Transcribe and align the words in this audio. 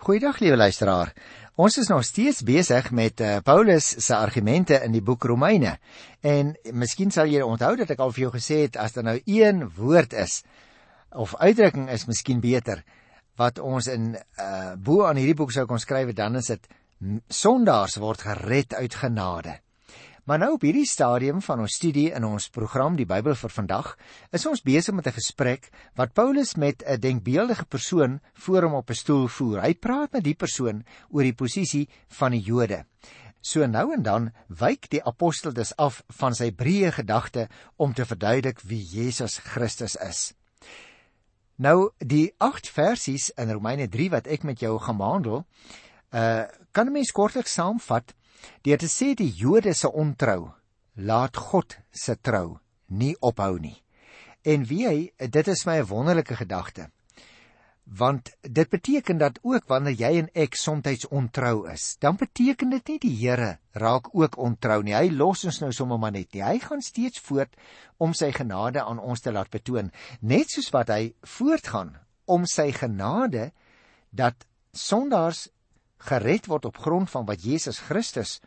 Goeiedag 0.00 0.38
liewe 0.40 0.56
luisteraar. 0.56 1.10
Ons 1.60 1.74
is 1.76 1.90
nog 1.92 2.04
steeds 2.08 2.38
besig 2.48 2.86
met 2.90 3.20
uh, 3.20 3.34
Paulus 3.44 3.84
se 4.00 4.14
argumente 4.16 4.78
in 4.80 4.94
die 4.96 5.02
boek 5.04 5.26
Romeine. 5.28 5.74
En 6.24 6.54
miskien 6.72 7.12
sal 7.12 7.28
jy 7.28 7.42
onthou 7.44 7.74
dat 7.76 7.92
ek 7.92 8.00
al 8.00 8.14
vir 8.16 8.22
jou 8.22 8.30
gesê 8.32 8.62
het 8.62 8.78
as 8.80 8.96
daar 8.96 9.04
nou 9.10 9.18
een 9.28 9.60
woord 9.76 10.16
is 10.16 10.38
of 11.12 11.34
uitdrukking 11.36 11.90
is 11.92 12.06
miskien 12.08 12.40
beter 12.40 12.80
wat 13.36 13.60
ons 13.60 13.90
in 13.92 14.14
uh, 14.16 14.72
bo 14.80 15.04
aan 15.04 15.20
hierdie 15.20 15.36
boek 15.36 15.52
sou 15.52 15.66
kon 15.68 15.82
skryf 15.82 16.14
dan 16.16 16.40
is 16.40 16.48
dit 16.48 16.64
sondaars 17.28 18.00
word 18.00 18.24
gered 18.24 18.72
uit 18.80 18.96
genade. 19.02 19.58
Maar 20.24 20.38
nou 20.38 20.52
op 20.52 20.64
hierdie 20.66 20.86
stadium 20.86 21.40
van 21.42 21.62
ons 21.64 21.74
studie 21.78 22.10
in 22.12 22.24
ons 22.28 22.48
program 22.52 22.96
die 22.96 23.06
Bybel 23.08 23.34
vir 23.34 23.52
vandag, 23.54 23.94
is 24.36 24.44
ons 24.46 24.62
besig 24.62 24.94
met 24.94 25.06
'n 25.06 25.16
gesprek 25.16 25.70
wat 25.96 26.12
Paulus 26.12 26.54
met 26.56 26.82
'n 26.84 27.00
denkbeeldige 27.00 27.64
persoon 27.64 28.20
voor 28.34 28.62
hom 28.62 28.74
op 28.74 28.90
'n 28.90 28.94
stoel 28.94 29.28
voer. 29.28 29.62
Hy 29.62 29.74
praat 29.74 30.12
met 30.12 30.24
die 30.24 30.34
persoon 30.34 30.84
oor 31.10 31.22
die 31.22 31.34
posisie 31.34 31.88
van 32.08 32.30
die 32.30 32.40
Jode. 32.40 32.84
So 33.40 33.66
nou 33.66 33.92
en 33.92 34.02
dan 34.02 34.32
wyk 34.48 34.90
die 34.90 35.04
apostel 35.04 35.52
dus 35.52 35.76
af 35.76 36.02
van 36.08 36.34
sy 36.34 36.50
breë 36.50 36.92
gedagte 36.92 37.48
om 37.76 37.94
te 37.94 38.04
verduidelik 38.04 38.60
wie 38.60 38.84
Jesus 38.84 39.38
Christus 39.38 39.96
is. 39.96 40.34
Nou 41.56 41.90
die 41.98 42.34
8 42.38 42.68
versies 42.68 43.30
in 43.36 43.50
Romeine 43.50 43.88
3 43.88 44.10
wat 44.10 44.26
ek 44.26 44.42
met 44.42 44.60
jou 44.60 44.78
gaan 44.78 44.96
behandel, 44.96 45.46
uh 46.10 46.44
kan 46.72 46.86
'n 46.86 46.92
mens 46.92 47.10
kortliks 47.10 47.52
saamvat 47.52 48.14
Deur 48.62 48.78
te 48.78 48.88
sê 48.88 49.14
die 49.14 49.32
Jode 49.36 49.74
se 49.74 49.88
ontrou 49.88 50.50
laat 50.94 51.36
God 51.36 51.76
se 51.90 52.16
trou 52.20 52.58
nie 52.88 53.14
ophou 53.20 53.58
nie. 53.58 53.76
En 54.42 54.64
wie 54.64 54.86
hy, 54.88 54.98
dit 55.18 55.48
is 55.48 55.66
my 55.66 55.80
'n 55.80 55.86
wonderlike 55.86 56.36
gedagte. 56.36 56.90
Want 57.84 58.30
dit 58.42 58.68
beteken 58.68 59.18
dat 59.18 59.38
ook 59.42 59.66
wanneer 59.66 59.92
jy 59.92 60.18
en 60.18 60.28
ek 60.34 60.54
soms 60.54 61.06
ontrou 61.10 61.68
is, 61.68 61.96
dan 61.98 62.16
beteken 62.16 62.70
dit 62.70 62.88
nie 62.88 62.98
die 62.98 63.16
Here 63.16 63.58
raak 63.72 64.14
ook 64.14 64.38
ontrou 64.38 64.82
nie. 64.82 64.94
Hy 64.94 65.10
los 65.10 65.44
ons 65.44 65.60
nou 65.60 65.72
sommer 65.72 65.98
maar 65.98 66.12
net 66.12 66.32
nie. 66.32 66.42
Hy 66.42 66.58
gaan 66.58 66.80
steeds 66.80 67.18
voort 67.18 67.56
om 67.98 68.14
sy 68.14 68.32
genade 68.32 68.82
aan 68.82 68.98
ons 68.98 69.20
te 69.20 69.32
laat 69.32 69.50
betoon, 69.50 69.90
net 70.20 70.50
soos 70.50 70.70
wat 70.70 70.88
hy 70.88 71.14
voortgaan 71.22 71.96
om 72.26 72.46
sy 72.46 72.70
genade 72.72 73.52
dat 74.10 74.46
sondaars 74.72 75.48
gered 76.08 76.48
word 76.48 76.64
op 76.64 76.80
grond 76.80 77.10
van 77.10 77.26
wat 77.28 77.44
Jesus 77.44 77.80
Christus 77.84 78.38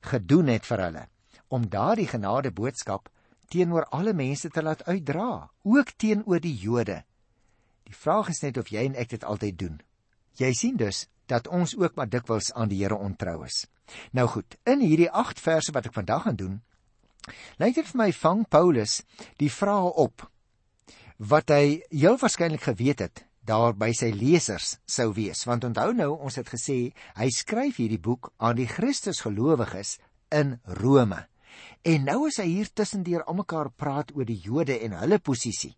gedoen 0.00 0.48
het 0.52 0.66
vir 0.66 0.86
hulle 0.86 1.06
om 1.52 1.68
daardie 1.68 2.08
genade 2.08 2.50
boodskap 2.50 3.10
teenoor 3.52 3.84
alle 3.92 4.14
mense 4.16 4.48
te 4.48 4.62
laat 4.64 4.84
uitdra, 4.88 5.50
ook 5.62 5.90
teenoor 6.00 6.40
die 6.40 6.54
Jode. 6.56 7.02
Die 7.84 7.96
vraag 7.96 8.30
is 8.32 8.40
net 8.40 8.56
of 8.56 8.70
jy 8.72 8.86
en 8.88 8.96
ek 8.96 9.12
dit 9.12 9.24
altyd 9.28 9.58
doen. 9.60 9.74
Jy 10.40 10.52
sien 10.56 10.78
dus 10.80 11.04
dat 11.28 11.48
ons 11.52 11.74
ook 11.76 11.96
maar 11.96 12.08
dikwels 12.08 12.52
aan 12.56 12.72
die 12.72 12.80
Here 12.80 12.96
ontrou 12.96 13.42
is. 13.44 13.66
Nou 14.16 14.24
goed, 14.32 14.56
in 14.64 14.80
hierdie 14.80 15.10
8 15.10 15.40
verse 15.40 15.72
wat 15.76 15.90
ek 15.90 15.96
vandag 15.98 16.24
gaan 16.24 16.38
doen, 16.40 16.54
lyk 17.60 17.76
dit 17.76 17.90
vir 17.92 18.00
my 18.00 18.08
vang 18.16 18.46
Paulus 18.48 19.02
die 19.42 19.52
vrae 19.52 19.92
op 20.00 20.24
wat 21.22 21.52
hy 21.52 21.82
heel 21.92 22.16
waarskynlik 22.18 22.64
geweet 22.64 23.04
het 23.04 23.22
daar 23.44 23.74
by 23.74 23.90
sy 23.96 24.12
lesers 24.14 24.76
sou 24.86 25.10
wees. 25.16 25.44
Want 25.48 25.64
onthou 25.64 25.90
nou 25.96 26.10
ons 26.18 26.38
het 26.38 26.48
gesê 26.48 26.78
hy 27.18 27.28
skryf 27.34 27.80
hierdie 27.82 28.00
boek 28.00 28.32
aan 28.38 28.56
die 28.60 28.68
Christusgelowiges 28.70 29.98
in 30.30 30.58
Rome. 30.80 31.26
En 31.84 32.04
nou 32.08 32.26
is 32.30 32.38
hy 32.40 32.48
hier 32.48 32.72
tussendeur 32.72 33.26
almekaar 33.26 33.72
praat 33.76 34.14
oor 34.16 34.26
die 34.28 34.40
Jode 34.40 34.78
en 34.80 34.96
hulle 35.02 35.18
posisie 35.18 35.74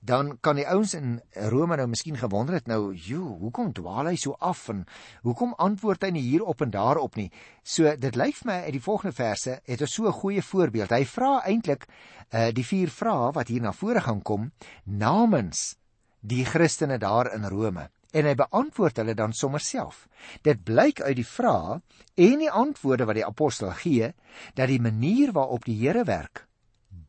dan 0.00 0.36
kan 0.40 0.56
die 0.56 0.66
ouens 0.68 0.94
in 0.94 1.20
Rome 1.50 1.76
nou 1.76 1.86
miskien 1.90 2.16
gewonder 2.18 2.58
het 2.58 2.68
nou 2.70 2.92
joe 2.94 3.36
hoekom 3.42 3.72
dwaal 3.76 4.10
hy 4.10 4.16
so 4.20 4.36
af 4.38 4.64
en 4.72 4.84
hoekom 5.26 5.54
antwoord 5.62 6.06
hy 6.06 6.12
nie 6.16 6.24
hier 6.24 6.44
op 6.48 6.62
en 6.64 6.72
daar 6.74 7.00
op 7.02 7.16
nie? 7.18 7.30
So 7.62 7.90
dit 7.98 8.18
lyk 8.18 8.38
vir 8.40 8.50
my 8.50 8.58
uit 8.66 8.76
die 8.78 8.84
volgende 8.84 9.16
verse 9.16 9.58
het 9.64 9.84
ons 9.86 9.94
so 9.94 10.06
'n 10.08 10.20
goeie 10.20 10.42
voorbeeld. 10.42 10.90
Hy 10.90 11.04
vra 11.04 11.42
eintlik 11.46 11.86
uh, 11.86 12.50
die 12.50 12.64
vier 12.64 12.90
vrae 12.90 13.32
wat 13.32 13.48
hier 13.48 13.62
na 13.62 13.72
vore 13.72 14.00
gaan 14.00 14.22
kom 14.22 14.52
namens 14.84 15.76
die 16.22 16.44
Christene 16.46 16.98
daar 17.02 17.32
in 17.34 17.44
Rome 17.50 17.88
en 18.12 18.28
hy 18.28 18.34
beantwoord 18.36 19.00
hulle 19.00 19.14
dan 19.16 19.32
sommer 19.32 19.62
self. 19.64 20.06
Dit 20.44 20.62
blyk 20.64 21.00
uit 21.00 21.16
die 21.18 21.26
vrae 21.26 21.80
en 22.20 22.42
die 22.44 22.50
antwoorde 22.50 23.08
wat 23.08 23.18
die 23.18 23.26
apostel 23.26 23.72
gee 23.82 24.12
dat 24.54 24.68
die 24.68 24.80
manier 24.80 25.32
waarop 25.32 25.64
die 25.66 25.78
Here 25.80 26.04
werk 26.08 26.46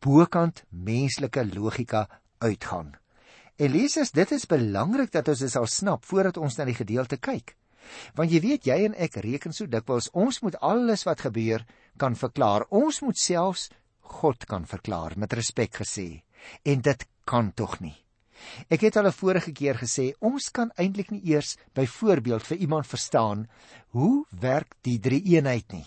bokant 0.04 0.64
menslike 0.68 1.44
logika 1.54 2.06
uitgaan. 2.38 2.94
Elises, 3.56 4.10
dit 4.10 4.32
is 4.32 4.46
belangrik 4.50 5.12
dat 5.14 5.28
ons 5.30 5.44
dit 5.44 5.52
sal 5.52 5.68
snap 5.70 6.04
voordat 6.04 6.40
ons 6.40 6.56
na 6.58 6.66
die 6.68 6.76
gedeelte 6.76 7.16
kyk. 7.16 7.54
Want 8.16 8.32
jy 8.32 8.40
weet 8.44 8.68
jy 8.68 8.78
en 8.88 8.96
ek 9.06 9.20
reken 9.24 9.52
so 9.52 9.68
dikwels 9.70 10.10
ons 10.12 10.40
moet 10.44 10.56
alles 10.60 11.04
wat 11.08 11.24
gebeur 11.24 11.64
kan 12.00 12.16
verklaar. 12.16 12.66
Ons 12.68 13.02
moet 13.04 13.20
selfs 13.20 13.68
God 14.20 14.44
kan 14.48 14.66
verklaar 14.68 15.16
met 15.16 15.32
respek 15.32 15.80
gesê. 15.84 16.24
En 16.64 16.80
dit 16.80 17.06
kan 17.24 17.52
tog 17.56 17.78
nie. 17.80 18.03
Ek 18.68 18.80
het 18.80 18.96
al 18.96 19.06
'n 19.06 19.12
vorige 19.12 19.52
keer 19.52 19.74
gesê, 19.74 20.12
ons 20.20 20.50
kan 20.50 20.70
eintlik 20.76 21.10
nie 21.10 21.22
eers 21.24 21.56
byvoorbeeld 21.74 22.42
vir 22.42 22.56
iemand 22.56 22.86
verstaan 22.86 23.48
hoe 23.88 24.24
werk 24.30 24.74
die 24.82 24.98
drie 24.98 25.22
eenheid 25.22 25.72
nie. 25.72 25.86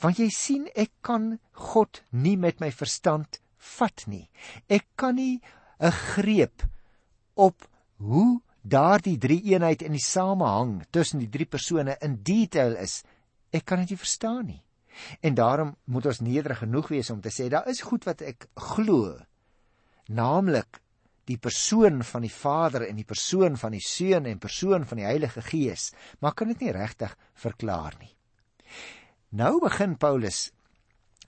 Want 0.00 0.18
jy 0.18 0.28
sien, 0.28 0.68
ek 0.74 0.90
kan 1.00 1.38
God 1.52 2.02
nie 2.10 2.36
met 2.36 2.60
my 2.60 2.70
verstand 2.70 3.40
vat 3.56 4.06
nie. 4.06 4.28
Ek 4.68 4.86
kan 4.96 5.14
nie 5.14 5.40
'n 5.80 5.90
greep 5.90 6.62
op 7.34 7.68
hoe 7.96 8.40
daardie 8.62 9.18
drie 9.18 9.40
eenheid 9.52 9.82
in 9.82 9.92
die 9.92 10.04
samehang 10.04 10.84
tussen 10.90 11.18
die 11.18 11.28
drie 11.28 11.46
persone 11.46 11.96
in 12.00 12.20
detail 12.22 12.76
is. 12.76 13.02
Ek 13.52 13.64
kan 13.64 13.78
dit 13.78 13.90
nie 13.90 13.96
verstaan 13.96 14.46
nie. 14.46 14.62
En 15.20 15.34
daarom 15.34 15.76
moet 15.84 16.06
ons 16.06 16.20
nederig 16.20 16.58
genoeg 16.58 16.88
wees 16.88 17.10
om 17.10 17.20
te 17.20 17.32
sê 17.32 17.48
daar 17.48 17.68
is 17.68 17.80
goed 17.80 18.04
wat 18.04 18.20
ek 18.20 18.48
glo. 18.54 19.16
Naamlik 20.08 20.80
die 21.30 21.38
persoon 21.38 22.02
van 22.06 22.24
die 22.26 22.32
Vader 22.32 22.86
en 22.88 22.98
die 22.98 23.06
persoon 23.06 23.58
van 23.60 23.74
die 23.76 23.84
Seun 23.84 24.26
en 24.26 24.40
persoon 24.42 24.86
van 24.88 25.00
die 25.00 25.06
Heilige 25.06 25.42
Gees, 25.46 25.90
maar 26.18 26.34
kan 26.34 26.50
dit 26.50 26.64
nie 26.64 26.74
regtig 26.74 27.14
verklaar 27.38 27.94
nie. 28.00 28.10
Nou 29.38 29.60
begin 29.62 29.96
Paulus 30.00 30.48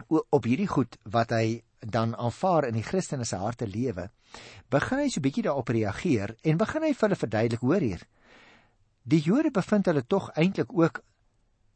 op 0.08 0.48
hierdie 0.48 0.70
goed 0.70 0.98
wat 1.14 1.30
hy 1.30 1.62
dan 1.78 2.16
aanvaar 2.18 2.66
in 2.68 2.78
die 2.78 2.86
Christene 2.86 3.26
se 3.26 3.38
harte 3.38 3.66
lewe, 3.66 4.08
begin 4.70 5.02
hy 5.02 5.08
so 5.08 5.20
'n 5.20 5.26
bietjie 5.26 5.46
daarop 5.46 5.68
reageer 5.68 6.36
en 6.42 6.58
begin 6.58 6.82
hy 6.82 6.92
vir 6.94 7.08
hulle 7.08 7.22
verduidelik 7.22 7.62
hoor 7.62 7.80
hier. 7.80 8.02
Die 9.02 9.20
Jode 9.20 9.50
bevind 9.50 9.86
hulle 9.86 10.06
tog 10.06 10.30
eintlik 10.34 10.72
ook 10.72 11.02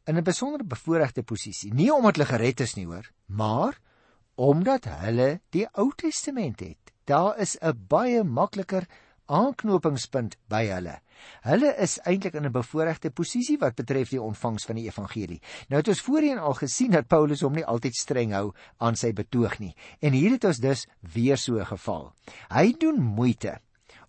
in 0.07 0.17
'n 0.17 0.23
besondere 0.23 0.63
bevoordeelde 0.63 1.23
posisie, 1.23 1.73
nie 1.73 1.91
omdat 1.91 2.15
hulle 2.15 2.31
gered 2.31 2.59
is 2.59 2.75
nie 2.75 2.85
hoor, 2.85 3.11
maar 3.25 3.79
omdat 4.35 4.85
hulle 4.85 5.41
die 5.49 5.67
Ou 5.73 5.91
Testament 5.95 6.59
het 6.59 6.86
daar 7.07 7.37
is 7.39 7.57
'n 7.61 7.87
baie 7.87 8.23
makliker 8.23 8.87
aanknopingspunt 9.25 10.37
by 10.49 10.65
hulle. 10.71 10.99
Hulle 11.41 11.73
is 11.81 11.97
eintlik 12.05 12.33
in 12.33 12.45
'n 12.45 12.51
bevoordeelde 12.51 13.09
posisie 13.11 13.57
wat 13.57 13.75
betref 13.75 14.09
die 14.09 14.21
ontvangs 14.21 14.65
van 14.65 14.75
die 14.75 14.85
evangelie. 14.85 15.41
Nou 15.69 15.79
het 15.79 15.87
ons 15.87 16.01
voorheen 16.01 16.37
al 16.37 16.53
gesien 16.53 16.91
dat 16.91 17.07
Paulus 17.07 17.41
hom 17.41 17.53
nie 17.53 17.65
altyd 17.65 17.95
streng 17.95 18.31
hou 18.31 18.53
aan 18.77 18.95
sy 18.95 19.13
betoog 19.13 19.59
nie. 19.59 19.75
En 19.99 20.13
hier 20.13 20.31
het 20.31 20.43
ons 20.43 20.57
dus 20.57 20.87
weer 21.13 21.37
so 21.37 21.59
'n 21.59 21.65
geval. 21.65 22.13
Hy 22.49 22.75
doen 22.77 23.01
moeite 23.01 23.59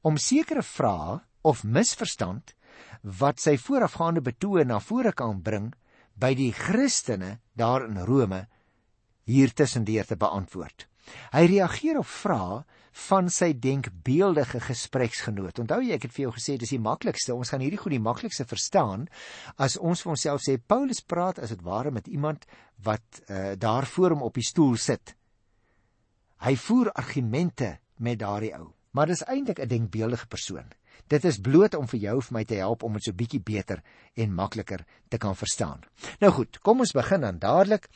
om 0.02 0.16
sekere 0.16 0.62
vrae 0.62 1.20
of 1.42 1.64
misverstand 1.64 2.54
wat 3.02 3.40
sy 3.40 3.56
voorafgaande 3.56 4.20
betoog 4.20 4.64
na 4.64 4.80
vore 4.80 5.12
kan 5.12 5.42
bring 5.42 5.74
by 6.14 6.34
die 6.34 6.52
Christene 6.52 7.38
daar 7.54 7.84
in 7.84 7.98
Rome 7.98 8.46
hier 9.24 9.52
tussendeur 9.54 10.06
te 10.06 10.16
beantwoord. 10.16 10.88
Hy 11.32 11.44
reageer 11.46 11.98
op 11.98 12.06
vrae 12.06 12.64
van 13.08 13.28
sy 13.30 13.52
denkbeeldige 13.54 14.60
gespreksgenoot. 14.64 15.60
Onthou 15.62 15.80
jy 15.84 15.94
ek 15.94 16.08
het 16.08 16.14
vir 16.16 16.24
jou 16.26 16.32
gesê 16.34 16.56
dis 16.58 16.74
die 16.74 16.82
maklikste. 16.82 17.34
Ons 17.34 17.52
gaan 17.52 17.62
hierdie 17.62 17.78
goed 17.80 17.94
die 17.94 18.02
maklikste 18.02 18.46
verstaan 18.48 19.06
as 19.56 19.78
ons 19.78 20.02
vir 20.02 20.14
onsself 20.16 20.42
sê 20.42 20.56
Paulus 20.58 21.00
praat 21.04 21.38
as 21.38 21.54
dit 21.54 21.62
ware 21.66 21.92
met 21.94 22.08
iemand 22.10 22.48
wat 22.84 23.22
uh, 23.28 23.54
daar 23.58 23.86
voor 23.86 24.16
hom 24.16 24.26
op 24.26 24.34
die 24.34 24.46
stoel 24.46 24.76
sit. 24.80 25.14
Hy 26.42 26.54
voer 26.56 26.92
argumente 26.94 27.78
met 27.98 28.18
daardie 28.20 28.52
ou, 28.54 28.68
maar 28.94 29.10
dis 29.10 29.24
eintlik 29.26 29.58
'n 29.58 29.68
denkbeeldige 29.68 30.26
persoon. 30.26 30.70
Dit 31.06 31.24
is 31.24 31.40
bloot 31.40 31.74
om 31.74 31.86
vir 31.88 32.00
jou 32.00 32.16
of 32.16 32.30
my 32.30 32.44
te 32.44 32.54
help 32.54 32.82
om 32.82 32.92
dit 32.92 33.04
so 33.04 33.12
bietjie 33.12 33.40
beter 33.40 33.82
en 34.14 34.34
makliker 34.34 34.84
te 35.08 35.18
kan 35.18 35.36
verstaan. 35.36 35.80
Nou 36.20 36.32
goed, 36.32 36.58
kom 36.60 36.80
ons 36.80 36.92
begin 36.92 37.20
dan 37.20 37.38
dadelik 37.38 37.88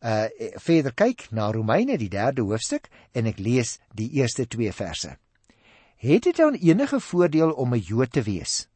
uh 0.00 0.28
verder 0.62 0.94
kyk 0.94 1.26
na 1.30 1.50
Romeine 1.50 1.98
die 1.98 2.10
3de 2.10 2.44
hoofstuk 2.46 2.88
en 3.12 3.26
ek 3.26 3.38
lees 3.38 3.78
die 3.94 4.10
eerste 4.20 4.46
2 4.46 4.72
verse. 4.72 5.16
Het 5.98 6.22
dit 6.22 6.36
dan 6.36 6.54
enige 6.54 7.00
voordeel 7.00 7.50
om 7.52 7.74
'n 7.74 7.82
Jood 7.82 8.12
te 8.12 8.22
wees? 8.22 8.68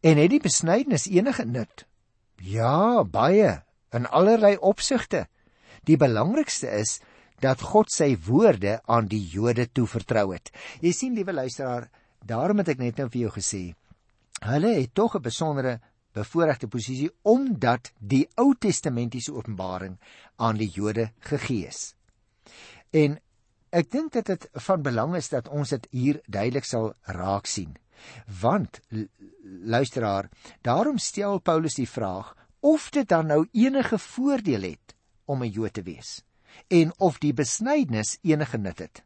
En 0.00 0.16
het 0.16 0.30
die 0.30 0.40
besnydenis 0.40 1.06
enige 1.06 1.44
nut? 1.44 1.86
Ja, 2.42 3.04
baie 3.04 3.62
in 3.92 4.06
allerlei 4.06 4.56
opsigte. 4.56 5.26
Die 5.84 5.96
belangrikste 5.96 6.70
is 6.70 7.00
dat 7.40 7.60
God 7.60 7.92
sy 7.92 8.16
woorde 8.26 8.80
aan 8.84 9.06
die 9.06 9.22
Jode 9.22 9.68
toevertrou 9.72 10.32
het. 10.32 10.50
Jy 10.80 10.92
sien, 10.92 11.14
liewe 11.14 11.32
luisteraar, 11.32 11.90
daarom 12.24 12.58
het 12.58 12.68
ek 12.74 12.78
net 12.78 12.96
nou 12.96 13.08
vir 13.08 13.20
jou 13.26 13.32
gesê, 13.34 13.74
hulle 14.44 14.74
het 14.80 14.94
tog 14.94 15.16
'n 15.16 15.22
besondere 15.22 15.80
bevoordeelde 16.14 16.70
posisie 16.70 17.10
omdat 17.22 17.92
die 17.98 18.24
Ou 18.40 18.54
Testamentiese 18.58 19.34
openbaring 19.34 19.98
aan 20.36 20.58
die 20.60 20.70
Jode 20.70 21.10
gegee 21.28 21.66
is. 21.66 21.94
En 22.90 23.18
ek 23.74 23.90
dink 23.90 24.14
dit 24.14 24.48
van 24.66 24.82
belang 24.82 25.16
is 25.18 25.28
dat 25.32 25.48
ons 25.50 25.74
dit 25.74 25.88
hier 25.90 26.20
duidelik 26.26 26.66
sal 26.68 26.92
raak 27.02 27.50
sien. 27.50 27.74
Want 28.40 28.80
luisteraar, 29.64 30.28
daarom 30.62 30.98
stel 30.98 31.40
Paulus 31.40 31.74
die 31.80 31.88
vraag 31.88 32.34
of 32.60 32.90
dit 32.90 33.08
dan 33.08 33.26
nou 33.26 33.42
enige 33.52 33.98
voordeel 33.98 34.70
het 34.70 34.94
om 35.24 35.42
'n 35.42 35.50
Jood 35.50 35.74
te 35.74 35.82
wees 35.82 36.22
en 36.68 36.92
of 36.98 37.18
die 37.18 37.32
besnydenis 37.34 38.18
enige 38.22 38.58
nut 38.58 38.78
het. 38.78 39.02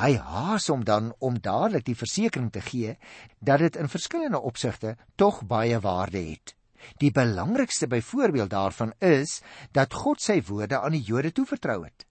Hy 0.00 0.16
haas 0.16 0.68
hom 0.72 0.84
dan 0.84 1.12
om 1.18 1.38
dadelik 1.40 1.84
die 1.86 1.96
versekering 1.98 2.50
te 2.52 2.62
gee 2.64 2.96
dat 3.38 3.62
dit 3.62 3.76
in 3.76 3.88
verskillende 3.88 4.40
opsigte 4.40 4.96
tog 5.16 5.42
baie 5.46 5.80
waarde 5.80 6.18
het. 6.18 6.54
Die 6.98 7.12
belangrikste 7.12 7.86
byvoorbeeld 7.86 8.50
daarvan 8.50 8.92
is 8.98 9.40
dat 9.72 9.94
God 9.94 10.22
sy 10.22 10.40
woorde 10.48 10.80
aan 10.80 10.96
die 10.96 11.04
Jode 11.04 11.32
toevertrou 11.32 11.84
het. 11.84 12.06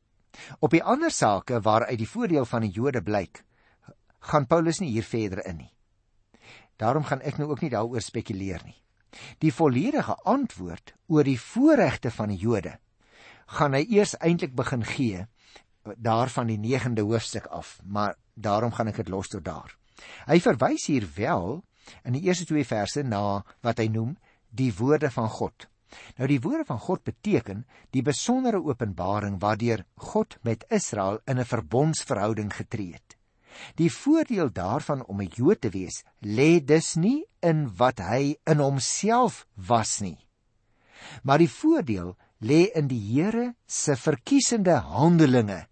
Op 0.59 0.71
die 0.71 0.83
ander 0.83 1.11
sake 1.11 1.61
waaruit 1.61 1.97
die 1.97 2.09
voordeel 2.09 2.45
van 2.45 2.61
die 2.61 2.71
Jode 2.71 3.01
blyk, 3.01 3.43
gaan 4.19 4.47
Paulus 4.47 4.79
nie 4.79 4.91
hier 4.91 5.03
verder 5.03 5.41
in 5.45 5.63
nie. 5.63 5.73
Daarom 6.79 7.03
gaan 7.03 7.21
ek 7.21 7.39
nou 7.39 7.49
ook 7.49 7.63
nie 7.63 7.71
daaroor 7.73 8.01
spekuleer 8.01 8.61
nie. 8.65 8.77
Die 9.41 9.51
volledige 9.51 10.15
antwoord 10.23 10.93
oor 11.07 11.25
die 11.25 11.39
voorregte 11.39 12.11
van 12.13 12.31
die 12.31 12.39
Jode 12.39 12.77
gaan 13.57 13.73
hy 13.73 13.81
eers 13.89 14.13
eintlik 14.21 14.53
begin 14.55 14.85
gee 14.85 15.25
daarvan 15.97 16.47
die 16.47 16.59
9de 16.59 17.01
hoofstuk 17.01 17.45
af, 17.45 17.79
maar 17.83 18.15
daarom 18.33 18.71
gaan 18.71 18.87
ek 18.87 18.95
dit 18.95 19.09
los 19.09 19.27
tot 19.27 19.45
daar. 19.45 19.75
Hy 20.27 20.39
verwys 20.39 20.85
hier 20.85 21.07
wel 21.15 21.63
in 22.03 22.13
die 22.13 22.23
eerste 22.27 22.45
twee 22.45 22.65
verse 22.65 23.03
na 23.03 23.43
wat 23.65 23.79
hy 23.81 23.87
noem 23.91 24.15
die 24.49 24.71
woorde 24.75 25.11
van 25.11 25.29
God. 25.29 25.67
Nou 26.17 26.27
die 26.29 26.41
woorde 26.41 26.65
van 26.67 26.79
God 26.79 27.03
beteken 27.03 27.63
die 27.95 28.03
besondere 28.05 28.61
openbaring 28.61 29.39
waardeur 29.41 29.85
God 30.11 30.37
met 30.45 30.65
Israel 30.69 31.19
in 31.25 31.39
'n 31.39 31.45
verbondsverhouding 31.45 32.53
getree 32.53 32.93
het. 32.93 33.17
Die 33.75 33.91
voordeel 33.91 34.51
daarvan 34.53 35.05
om 35.05 35.21
'n 35.21 35.31
Jood 35.35 35.61
te 35.61 35.69
wees, 35.69 36.03
lê 36.21 36.63
dus 36.63 36.95
nie 36.95 37.25
in 37.39 37.75
wat 37.75 37.99
hy 37.99 38.37
in 38.45 38.59
homself 38.59 39.47
was 39.55 39.99
nie. 39.99 40.17
Maar 41.23 41.37
die 41.37 41.49
voordeel 41.49 42.15
lê 42.39 42.71
in 42.75 42.87
die 42.87 43.01
Here 43.13 43.55
se 43.65 43.95
verkiesende 43.95 44.79
handelinge 44.79 45.67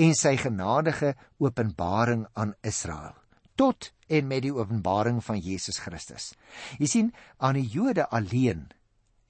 en 0.00 0.14
sy 0.16 0.36
genadige 0.40 1.14
openbaring 1.38 2.24
aan 2.32 2.54
Israel 2.64 3.16
tot 3.60 3.90
en 4.08 4.24
met 4.26 4.40
die 4.46 4.54
openbaring 4.54 5.18
van 5.24 5.36
Jesus 5.38 5.82
Christus. 5.84 6.30
Jy 6.80 6.88
sien, 6.88 7.08
aan 7.36 7.58
die 7.58 7.68
Jode 7.68 8.06
alleen 8.08 8.70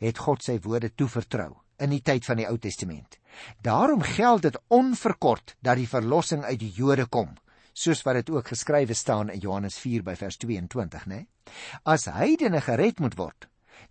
het 0.01 0.21
God 0.23 0.45
sy 0.47 0.61
woorde 0.63 0.93
toevertrou 0.95 1.57
in 1.83 1.91
die 1.91 2.03
tyd 2.05 2.29
van 2.29 2.39
die 2.39 2.47
Ou 2.47 2.57
Testament. 2.63 3.19
Daarom 3.65 4.05
geld 4.07 4.47
dit 4.47 4.59
onverkort 4.71 5.57
dat 5.67 5.81
die 5.81 5.89
verlossing 5.91 6.45
uit 6.47 6.61
die 6.63 6.73
Jode 6.77 7.09
kom 7.11 7.35
soos 7.81 8.03
wat 8.05 8.21
dit 8.21 8.31
ook 8.35 8.51
geskrywe 8.53 8.95
staan 8.95 9.31
in 9.33 9.41
Johannes 9.41 9.79
4 9.79 10.03
by 10.05 10.15
vers 10.19 10.37
22, 10.43 11.07
né? 11.09 11.25
As 11.87 12.09
heidene 12.11 12.61
gered 12.61 12.99
moet 13.01 13.17
word, 13.17 13.47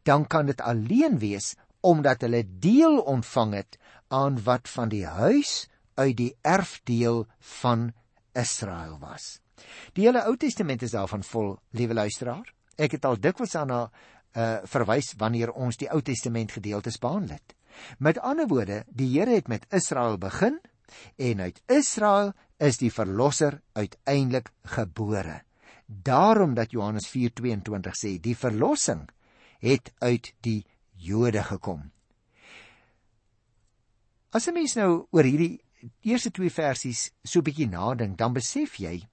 dan 0.06 0.28
kan 0.28 0.48
dit 0.52 0.62
alleen 0.62 1.18
wees 1.24 1.56
omdat 1.81 2.26
hulle 2.28 2.44
deel 2.60 3.00
ontvang 3.08 3.56
het 3.56 3.80
aan 4.14 4.38
wat 4.46 4.68
van 4.70 4.92
die 4.92 5.06
huis 5.08 5.70
uit 6.00 6.16
die 6.18 6.31
erfdeel 6.42 7.25
van 7.62 7.90
Israel 8.38 8.98
was. 9.01 9.40
Die 9.94 10.06
hele 10.07 10.24
Ou 10.30 10.38
Testament 10.40 10.84
is 10.88 10.96
daarvan 10.96 11.24
vol, 11.28 11.57
liewe 11.75 11.94
luisteraar. 11.94 12.48
Ek 12.80 12.96
het 12.96 13.06
al 13.06 13.19
dikwels 13.19 13.56
aan 13.60 13.72
'n 13.72 13.90
uh, 14.40 14.57
verwys 14.63 15.13
wanneer 15.18 15.51
ons 15.51 15.78
die 15.78 15.90
Ou 15.92 16.01
Testament 16.01 16.51
gedeeltes 16.51 16.98
behandel 16.98 17.36
het. 17.36 17.56
Met 17.98 18.19
ander 18.19 18.48
woorde, 18.48 18.84
die 18.88 19.19
Here 19.19 19.36
het 19.36 19.48
met 19.48 19.66
Israel 19.69 20.18
begin 20.18 20.60
en 21.16 21.42
uit 21.42 21.62
Israel 21.68 22.34
is 22.57 22.78
die 22.78 22.92
verlosser 22.92 23.62
uiteindelik 23.74 24.52
gebore. 24.63 25.44
Daarom 25.86 26.54
dat 26.54 26.72
Johannes 26.72 27.07
4:22 27.10 27.95
sê 27.95 28.19
die 28.19 28.38
verlossing 28.38 29.10
het 29.60 29.94
uit 30.00 30.34
die 30.42 30.66
Jode 30.95 31.44
gekom. 31.44 31.92
As 34.30 34.48
'n 34.48 34.54
mens 34.54 34.75
nou 34.75 35.07
oor 35.12 35.24
hierdie 35.24 35.62
eerste 36.02 36.31
twee 36.31 36.50
versies 36.50 37.12
so 37.24 37.40
'n 37.40 37.44
bietjie 37.44 37.70
nadink, 37.70 38.18
dan 38.18 38.34
besef 38.34 38.80
jy 38.80 39.08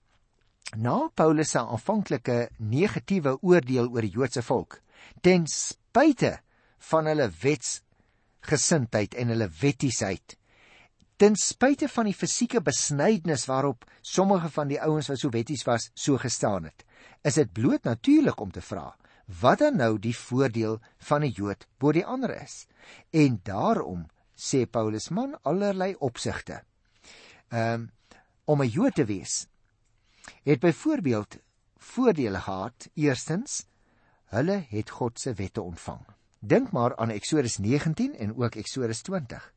na 0.76 1.08
Paulus 1.14 1.50
se 1.50 1.58
aanvanklike 1.58 2.50
negatiewe 2.58 3.38
oordeel 3.42 3.88
oor 3.88 4.02
die 4.02 4.10
Joodse 4.10 4.42
volk, 4.42 4.80
ten 5.22 5.46
spyte 5.46 6.40
van 6.90 7.06
hulle 7.06 7.30
wetsgesindheid 7.42 9.14
en 9.14 9.28
hulle 9.28 9.48
wettiesheid, 9.60 10.36
ten 11.16 11.36
spyte 11.36 11.88
van 11.88 12.04
die 12.04 12.14
fisieke 12.14 12.60
besnydenis 12.60 13.46
waarop 13.46 13.84
sommige 14.02 14.50
van 14.50 14.68
die 14.68 14.80
ouens 14.80 15.08
wat 15.08 15.18
so 15.18 15.30
wetties 15.30 15.64
was 15.64 15.90
so 15.94 16.18
gestaan 16.18 16.64
het 16.64 16.84
is 17.26 17.34
dit 17.40 17.52
bloot 17.52 17.84
natuurlik 17.84 18.40
om 18.40 18.52
te 18.54 18.62
vra 18.62 18.92
wat 19.42 19.58
dan 19.58 19.80
nou 19.80 19.96
die 19.98 20.14
voordeel 20.14 20.78
van 21.08 21.24
'n 21.24 21.34
Jood 21.34 21.66
bo 21.78 21.92
die 21.92 22.06
ander 22.06 22.30
is. 22.42 22.66
En 23.10 23.40
daarom 23.42 24.06
sê 24.36 24.66
Paulus 24.66 25.08
man 25.10 25.34
allerlei 25.42 25.94
opsigte 25.98 26.62
um, 27.50 27.90
om 28.44 28.62
'n 28.62 28.68
Jood 28.68 28.94
te 28.94 29.04
wees 29.04 29.46
het 30.44 30.60
byvoorbeeld 30.60 31.38
voordele 31.76 32.40
gehad 32.40 32.88
eerstens 32.94 33.64
hulle 34.36 34.64
het 34.68 34.90
God 34.90 35.20
se 35.20 35.32
wette 35.34 35.62
ontvang 35.62 36.04
dink 36.40 36.70
maar 36.70 36.96
aan 36.96 37.10
Eksodus 37.10 37.58
19 37.58 38.16
en 38.16 38.36
ook 38.36 38.54
Eksodus 38.54 39.02
20 39.02 39.52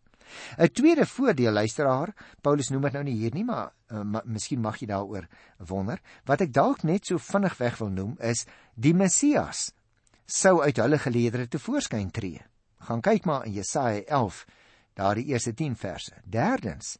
'n 0.58 0.72
Tweede 0.72 1.06
voordeel 1.06 1.52
luisteraar, 1.52 2.14
Paulus 2.42 2.70
noem 2.70 2.82
dit 2.82 2.94
nou 2.98 3.04
nie 3.04 3.16
hier 3.18 3.34
nie, 3.34 3.46
maar 3.46 3.72
uh, 3.92 4.02
ma, 4.02 4.22
miskien 4.26 4.62
mag 4.62 4.78
jy 4.82 4.90
daaroor 4.92 5.28
wonder. 5.58 6.02
Wat 6.26 6.44
ek 6.46 6.54
dalk 6.54 6.84
net 6.84 7.10
so 7.10 7.18
vinnig 7.18 7.58
weg 7.58 7.80
wil 7.82 7.92
noem 7.94 8.16
is 8.32 8.46
die 8.76 8.94
Messias 8.94 9.72
sou 10.26 10.60
uit 10.62 10.78
hulle 10.78 11.00
geleedere 11.02 11.48
te 11.48 11.60
voorskyn 11.60 12.12
tree. 12.14 12.42
Gaan 12.86 13.02
kyk 13.02 13.26
maar 13.26 13.46
in 13.46 13.58
Jesaja 13.58 14.04
11, 14.06 14.46
daardie 15.00 15.30
eerste 15.32 15.54
10 15.56 15.78
verse. 15.80 16.12
Derdens, 16.26 16.98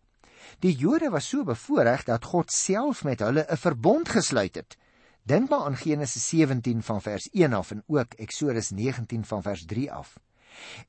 die 0.64 0.74
Jode 0.76 1.12
was 1.12 1.28
so 1.30 1.44
bevoordeel 1.44 2.06
dat 2.08 2.28
God 2.32 2.52
self 2.52 3.04
met 3.04 3.20
hulle 3.20 3.46
'n 3.46 3.58
verbond 3.58 4.10
gesluit 4.10 4.56
het. 4.56 4.78
Dink 5.24 5.50
maar 5.50 5.66
aan 5.68 5.78
Genesis 5.78 6.30
17 6.30 6.82
van 6.82 7.02
vers 7.02 7.30
1 7.32 7.54
af 7.54 7.72
en 7.72 7.84
ook 7.88 8.14
Eksodus 8.18 8.70
19 8.70 9.26
van 9.26 9.42
vers 9.42 9.66
3 9.66 9.92
af. 9.92 10.18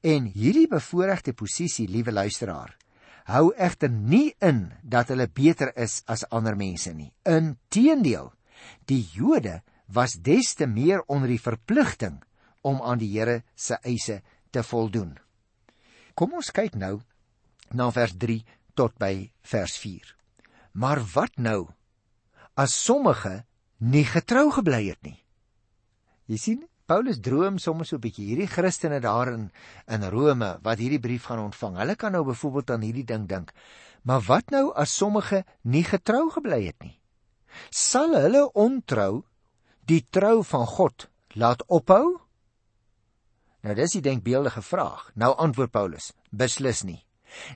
En 0.00 0.25
hierdie 0.25 0.69
bevoordeelde 0.69 1.33
posisie, 1.33 1.88
liewe 1.88 2.12
luisteraar, 2.12 2.76
hou 3.25 3.52
egter 3.55 3.90
nie 3.90 4.35
in 4.38 4.73
dat 4.83 5.09
hulle 5.09 5.29
beter 5.29 5.76
is 5.76 6.02
as 6.07 6.25
ander 6.29 6.57
mense 6.57 6.93
nie. 6.93 7.12
Inteendeel, 7.23 8.33
die 8.85 9.09
Jode 9.12 9.62
was 9.87 10.12
des 10.12 10.55
te 10.55 10.67
meer 10.67 11.02
onder 11.07 11.29
die 11.29 11.40
verpligting 11.40 12.23
om 12.61 12.81
aan 12.83 12.99
die 12.99 13.11
Here 13.19 13.43
se 13.55 13.79
eise 13.83 14.23
te 14.50 14.62
voldoen. 14.62 15.19
Kom 16.14 16.35
ons 16.35 16.50
kyk 16.50 16.76
nou 16.76 17.00
na 17.73 17.90
vers 17.95 18.14
3 18.17 18.40
tot 18.75 18.97
by 18.99 19.31
vers 19.43 19.76
4. 19.79 20.17
Maar 20.73 21.02
wat 21.14 21.38
nou 21.38 21.69
as 22.55 22.75
sommige 22.75 23.45
nie 23.79 24.05
getrou 24.05 24.50
gebly 24.52 24.88
het 24.90 25.02
nie? 25.02 25.19
Jy 26.31 26.38
sien, 26.38 26.61
Paulus 26.90 27.21
droom 27.23 27.59
soms 27.62 27.88
so 27.88 27.97
'n 27.97 28.02
bietjie 28.02 28.26
hierdie 28.26 28.50
Christene 28.50 29.00
daar 29.00 29.29
in 29.33 29.50
in 29.87 30.02
Rome 30.11 30.59
wat 30.62 30.79
hierdie 30.79 31.00
brief 31.00 31.25
gaan 31.25 31.38
ontvang. 31.38 31.76
Hulle 31.76 31.97
kan 31.97 32.12
nou 32.12 32.25
byvoorbeeld 32.25 32.71
aan 32.71 32.83
hierdie 32.83 33.05
ding 33.05 33.29
dink. 33.29 33.52
Maar 34.02 34.21
wat 34.21 34.50
nou 34.50 34.73
as 34.75 34.97
sommige 34.97 35.45
nie 35.62 35.85
getrou 35.85 36.31
gebly 36.31 36.67
het 36.67 36.83
nie? 36.83 37.00
Sal 37.71 38.14
hulle 38.14 38.52
ontrou 38.52 39.25
die 39.87 40.07
trou 40.11 40.43
van 40.45 40.67
God 40.67 41.09
laat 41.35 41.62
ophou? 41.69 42.21
Nou 43.61 43.75
dis 43.75 43.93
die 43.93 44.02
denkbeeldige 44.02 44.62
vraag. 44.62 45.11
Nou 45.14 45.37
antwoord 45.37 45.71
Paulus: 45.71 46.12
Beslis 46.31 46.83
nie. 46.83 47.05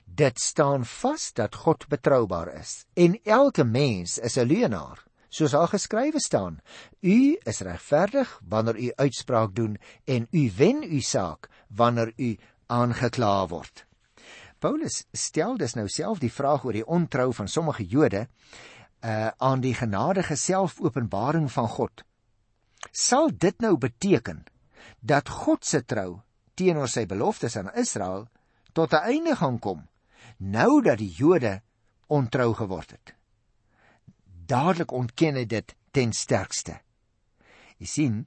Dit 0.05 0.39
staan 0.39 0.85
vas 0.85 1.33
dat 1.33 1.55
God 1.55 1.87
betroubaar 1.87 2.53
is 2.53 2.85
en 2.93 3.19
elke 3.23 3.63
mens 3.63 4.17
is 4.17 4.37
'n 4.37 4.47
leienaar 4.47 5.03
soos 5.35 5.51
daar 5.51 5.67
geskrywe 5.67 6.19
staan: 6.19 6.59
U 7.01 7.37
is 7.43 7.59
regverdig 7.59 8.41
wanneer 8.47 8.77
u 8.79 8.91
uitspraak 8.95 9.55
doen 9.55 9.77
en 10.03 10.27
u 10.31 10.51
wen 10.57 10.83
u 10.83 10.99
saak 11.01 11.49
wanneer 11.67 12.13
u 12.15 12.37
aangekla 12.65 13.47
word. 13.47 13.85
Paulus 14.59 15.03
stel 15.11 15.57
dus 15.57 15.73
nou 15.73 15.87
self 15.87 16.19
die 16.19 16.31
vraag 16.31 16.63
oor 16.65 16.73
die 16.73 16.87
ontrou 16.87 17.33
van 17.33 17.47
sommige 17.47 17.85
Jode 17.85 18.27
uh 19.05 19.27
aan 19.37 19.61
die 19.61 19.73
genadige 19.73 20.35
selfopenbaring 20.35 21.51
van 21.51 21.67
God. 21.67 22.03
Sal 22.91 23.29
dit 23.37 23.59
nou 23.59 23.77
beteken 23.77 24.43
dat 24.99 25.29
God 25.29 25.65
se 25.65 25.81
trou 25.83 26.21
teenoor 26.55 26.87
sy 26.87 27.05
beloftes 27.05 27.57
aan 27.57 27.73
Israel 27.75 28.27
tot 28.73 28.93
'n 28.93 29.03
einde 29.11 29.35
gaan 29.35 29.59
kom 29.59 29.87
nou 30.37 30.81
dat 30.81 30.97
die 30.97 31.11
Jode 31.11 31.61
ontrou 32.07 32.53
geword 32.53 32.91
het? 32.91 33.15
dadelik 34.47 34.91
ontken 34.91 35.35
hy 35.35 35.45
dit 35.45 35.75
ten 35.91 36.13
sterkste. 36.13 36.79
Jy 37.77 37.87
sien, 37.87 38.25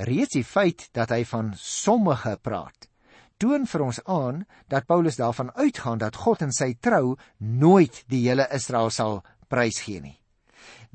Reeds 0.00 0.32
die 0.32 0.44
feit 0.44 0.86
dat 0.96 1.10
hy 1.12 1.20
van 1.28 1.50
sommige 1.60 2.38
praat, 2.40 2.88
toon 3.36 3.66
vir 3.68 3.82
ons 3.84 3.98
aan 4.08 4.38
dat 4.72 4.86
Paulus 4.88 5.18
daarvan 5.20 5.50
uitgaan 5.52 6.00
dat 6.00 6.16
God 6.16 6.40
in 6.46 6.52
sy 6.54 6.72
trou 6.80 7.18
nooit 7.36 8.00
die 8.08 8.22
hele 8.24 8.46
Israel 8.56 8.88
sal 8.90 9.20
prysgee 9.52 10.00
nie. 10.00 10.16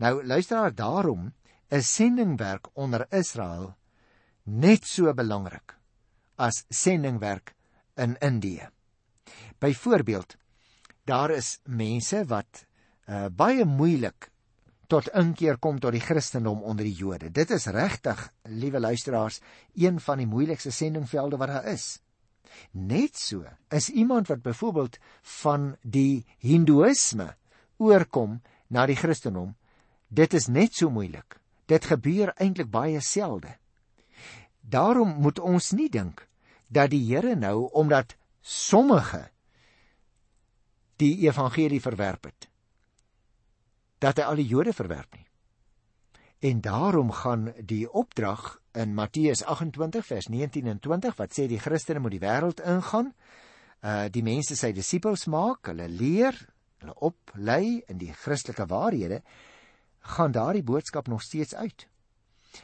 Nou 0.02 0.24
luisteraar, 0.26 0.74
daarom 0.74 1.30
is 1.70 1.94
sendingwerk 1.94 2.72
onder 2.74 3.06
Israel 3.14 3.76
net 4.48 4.88
so 4.88 5.12
belangrik 5.14 5.76
as 6.40 6.64
sendingwerk 6.70 7.54
in 7.98 8.16
Indië. 8.22 8.70
Byvoorbeeld, 9.60 10.36
daar 11.04 11.32
is 11.32 11.60
mense 11.66 12.24
wat 12.30 12.64
uh, 13.08 13.28
baie 13.34 13.66
moeilik 13.66 14.30
tot 14.88 15.10
inkeer 15.12 15.58
kom 15.60 15.82
tot 15.84 15.92
die 15.92 16.04
Christendom 16.04 16.62
onder 16.64 16.88
die 16.88 16.96
Jode. 16.96 17.32
Dit 17.32 17.52
is 17.52 17.68
regtig, 17.76 18.22
liewe 18.48 18.80
luisteraars, 18.80 19.42
een 19.76 20.00
van 20.00 20.22
die 20.22 20.30
moeilikste 20.30 20.72
sendingvelde 20.72 21.40
wat 21.42 21.52
daar 21.52 21.68
is. 21.74 21.98
Net 22.72 23.18
so 23.20 23.44
is 23.74 23.90
iemand 23.90 24.32
wat 24.32 24.46
byvoorbeeld 24.46 24.98
van 25.42 25.74
die 25.84 26.26
Hindoeïsme 26.40 27.34
oorkom 27.84 28.40
na 28.72 28.86
die 28.88 28.96
Christendom, 28.96 29.56
dit 30.08 30.34
is 30.34 30.48
net 30.48 30.74
so 30.76 30.90
moeilik. 30.90 31.36
Dit 31.68 31.90
gebeur 31.92 32.32
eintlik 32.40 32.72
baie 32.72 33.02
selde. 33.04 33.58
Daarom 34.68 35.16
moet 35.24 35.40
ons 35.40 35.72
nie 35.72 35.88
dink 35.90 36.26
dat 36.68 36.92
die 36.92 37.04
Here 37.08 37.36
nou 37.36 37.70
omdat 37.72 38.18
sommige 38.42 39.30
die 41.00 41.16
evangelie 41.28 41.82
verwerp 41.82 42.28
het 42.28 42.50
dat 43.98 44.20
hy 44.20 44.28
al 44.30 44.38
die 44.38 44.46
Jode 44.46 44.74
verwerp 44.78 45.16
nie. 45.18 45.26
En 46.46 46.60
daarom 46.62 47.10
gaan 47.12 47.48
die 47.66 47.88
opdrag 47.90 48.60
in 48.78 48.94
Matteus 48.94 49.42
28 49.42 50.06
vers 50.06 50.28
19 50.30 50.68
en 50.70 50.80
20 50.80 51.16
wat 51.18 51.34
sê 51.34 51.48
die 51.50 51.58
Christene 51.58 52.04
moet 52.04 52.14
die 52.14 52.22
wêreld 52.22 52.62
ingaan, 52.62 53.10
uh 53.82 54.06
die 54.14 54.22
mense 54.22 54.54
sy 54.58 54.70
disippels 54.74 55.26
maak, 55.34 55.72
hulle 55.72 55.88
leer, 55.90 56.38
hulle 56.84 56.94
oplei 57.10 57.82
in 57.90 57.98
die 57.98 58.14
Christelike 58.14 58.68
waarhede, 58.70 59.24
gaan 60.14 60.32
daardie 60.32 60.64
boodskap 60.64 61.10
nog 61.10 61.26
steeds 61.26 61.56
uit. 61.56 61.88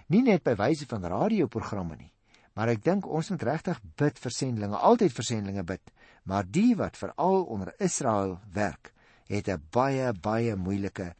Nie 0.07 0.21
net 0.21 0.43
by 0.43 0.55
wyse 0.55 0.85
van 0.89 1.05
radioprogramme 1.05 1.95
nie, 1.97 2.11
maar 2.53 2.69
ek 2.73 2.83
dink 2.83 3.07
ons 3.07 3.29
moet 3.29 3.43
regtig 3.43 3.79
bid 3.97 4.19
vir 4.19 4.31
sendlinge, 4.31 4.77
altyd 4.77 5.13
vir 5.13 5.25
sendlinge 5.25 5.63
bid, 5.63 5.93
maar 6.23 6.45
die 6.45 6.75
wat 6.75 6.97
veral 6.97 7.43
onder 7.43 7.73
Israel 7.79 8.39
werk, 8.53 8.93
het 9.27 9.47
'n 9.49 9.61
baie 9.71 10.13
baie 10.13 10.55
moeilike 10.55 11.13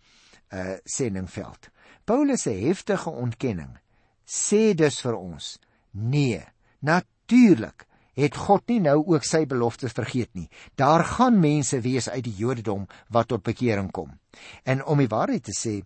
uh 0.53 0.77
sendingveld. 0.85 1.69
Paulus 2.05 2.41
se 2.41 2.51
heftige 2.51 3.09
ontkenning 3.09 3.77
sê 4.25 4.73
dus 4.75 5.01
vir 5.01 5.15
ons: 5.15 5.59
Nee, 5.91 6.43
natuurlik 6.79 7.87
het 8.13 8.35
God 8.35 8.67
nie 8.69 8.79
nou 8.79 8.99
ook 9.05 9.25
sy 9.25 9.45
beloftes 9.49 9.95
vergeet 9.97 10.33
nie. 10.37 10.49
Daar 10.75 11.03
gaan 11.03 11.39
mense 11.39 11.79
wees 11.81 12.09
uit 12.09 12.23
die 12.23 12.35
Jodendom 12.37 12.87
wat 13.09 13.27
tot 13.27 13.43
bekering 13.43 13.91
kom. 13.91 14.19
En 14.63 14.83
om 14.85 15.01
die 15.01 15.09
waarheid 15.09 15.43
te 15.43 15.55
sê, 15.57 15.81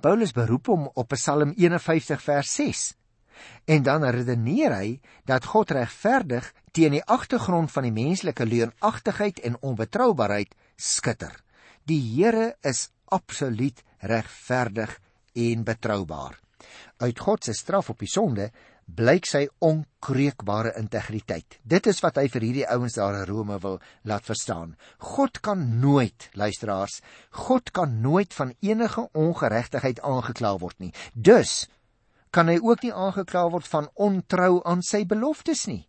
Paulus 0.00 0.32
beroep 0.36 0.66
hom 0.72 0.88
op 0.94 1.14
Psalm 1.14 1.54
51 1.56 2.22
vers 2.22 2.54
6. 2.54 2.82
En 3.64 3.82
dan 3.82 4.04
redeneer 4.04 4.74
hy 4.76 4.88
dat 5.28 5.46
God 5.48 5.72
regverdig 5.74 6.52
teen 6.72 6.96
die 6.96 7.04
agtergrond 7.04 7.72
van 7.72 7.86
die 7.88 7.94
menslike 7.94 8.46
leuenagtigheid 8.46 9.40
en 9.40 9.58
onbetroubaarheid 9.60 10.54
skitter. 10.76 11.34
Die 11.88 12.00
Here 12.00 12.54
is 12.62 12.90
absoluut 13.12 13.82
regverdig 13.98 14.98
en 15.32 15.64
betroubaar. 15.64 16.38
Uit 17.02 17.18
God 17.18 17.44
se 17.44 17.54
straf 17.56 17.90
op 17.90 17.98
die 17.98 18.10
sonde 18.10 18.50
blyk 18.86 19.26
sy 19.28 19.46
onkreukbare 19.62 20.74
integriteit. 20.78 21.58
Dit 21.62 21.86
is 21.90 22.00
wat 22.04 22.18
hy 22.20 22.26
vir 22.32 22.46
hierdie 22.46 22.66
ouens 22.68 22.96
daar 22.98 23.20
in 23.20 23.28
Rome 23.28 23.58
wil 23.62 23.78
laat 24.08 24.26
verstaan. 24.26 24.74
God 24.98 25.40
kan 25.40 25.62
nooit, 25.80 26.28
luisteraars, 26.34 27.00
God 27.30 27.70
kan 27.70 28.00
nooit 28.02 28.34
van 28.34 28.54
enige 28.60 29.08
ongeregtigheid 29.12 30.02
aangekla 30.02 30.56
word 30.58 30.78
nie. 30.80 30.92
Dus 31.14 31.68
kan 32.32 32.48
hy 32.48 32.58
ook 32.60 32.84
nie 32.84 32.92
aangekla 32.92 33.48
word 33.52 33.68
van 33.68 33.88
ontrou 33.94 34.60
aan 34.64 34.82
sy 34.82 35.04
beloftes 35.08 35.66
nie. 35.68 35.84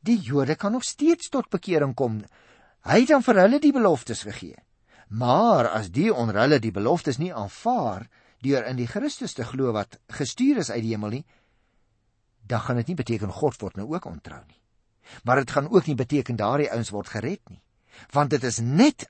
Die 0.00 0.18
Jode 0.20 0.56
kan 0.56 0.72
nog 0.72 0.84
steeds 0.84 1.28
tot 1.28 1.50
bekering 1.52 1.94
kom. 1.96 2.22
Hy 2.88 3.02
het 3.02 3.12
dan 3.12 3.24
vir 3.24 3.42
hulle 3.42 3.60
die 3.60 3.74
beloftes 3.76 4.24
gegee. 4.24 4.56
Maar 5.10 5.68
as 5.74 5.90
die 5.90 6.08
onder 6.14 6.38
hulle 6.40 6.60
die 6.62 6.72
beloftes 6.72 7.18
nie 7.18 7.32
aanvaar 7.34 8.06
deur 8.40 8.64
in 8.70 8.78
die 8.78 8.88
Christus 8.88 9.34
te 9.36 9.44
glo 9.44 9.74
wat 9.76 9.98
gestuur 10.16 10.62
is 10.62 10.70
uit 10.70 10.84
die 10.84 10.94
hemel 10.94 11.18
nie, 11.18 11.24
dan 12.50 12.60
gaan 12.60 12.80
dit 12.82 12.90
nie 12.90 12.98
beteken 12.98 13.32
God 13.32 13.58
word 13.62 13.78
nou 13.78 13.86
ook 13.94 14.08
ontrou 14.10 14.40
nie. 14.46 14.58
Maar 15.24 15.42
dit 15.42 15.50
gaan 15.50 15.70
ook 15.70 15.86
nie 15.86 15.98
beteken 15.98 16.38
daardie 16.38 16.70
ouens 16.70 16.90
word 16.94 17.08
gered 17.08 17.42
nie, 17.50 17.62
want 18.14 18.30
dit 18.30 18.44
is 18.46 18.58
net 18.62 19.06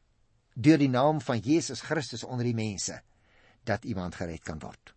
deur 0.54 0.80
die 0.80 0.90
naam 0.92 1.20
van 1.25 1.38
Jesus 1.38 1.80
Christus 1.80 2.25
onder 2.25 2.44
die 2.44 2.56
mense 2.56 3.00
dat 3.68 3.85
iemand 3.85 4.16
gered 4.16 4.44
kan 4.44 4.61
word. 4.61 4.94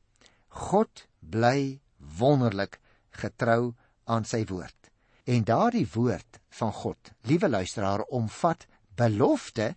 God 0.48 1.08
bly 1.20 1.80
wonderlik 2.20 2.80
getrou 3.20 3.74
aan 4.04 4.26
sy 4.26 4.44
woord. 4.50 4.76
En 5.24 5.44
daardie 5.48 5.88
woord 5.94 6.40
van 6.60 6.74
God, 6.76 7.12
liewe 7.22 7.50
luisteraar, 7.50 8.04
omvat 8.12 8.66
belofte 8.96 9.76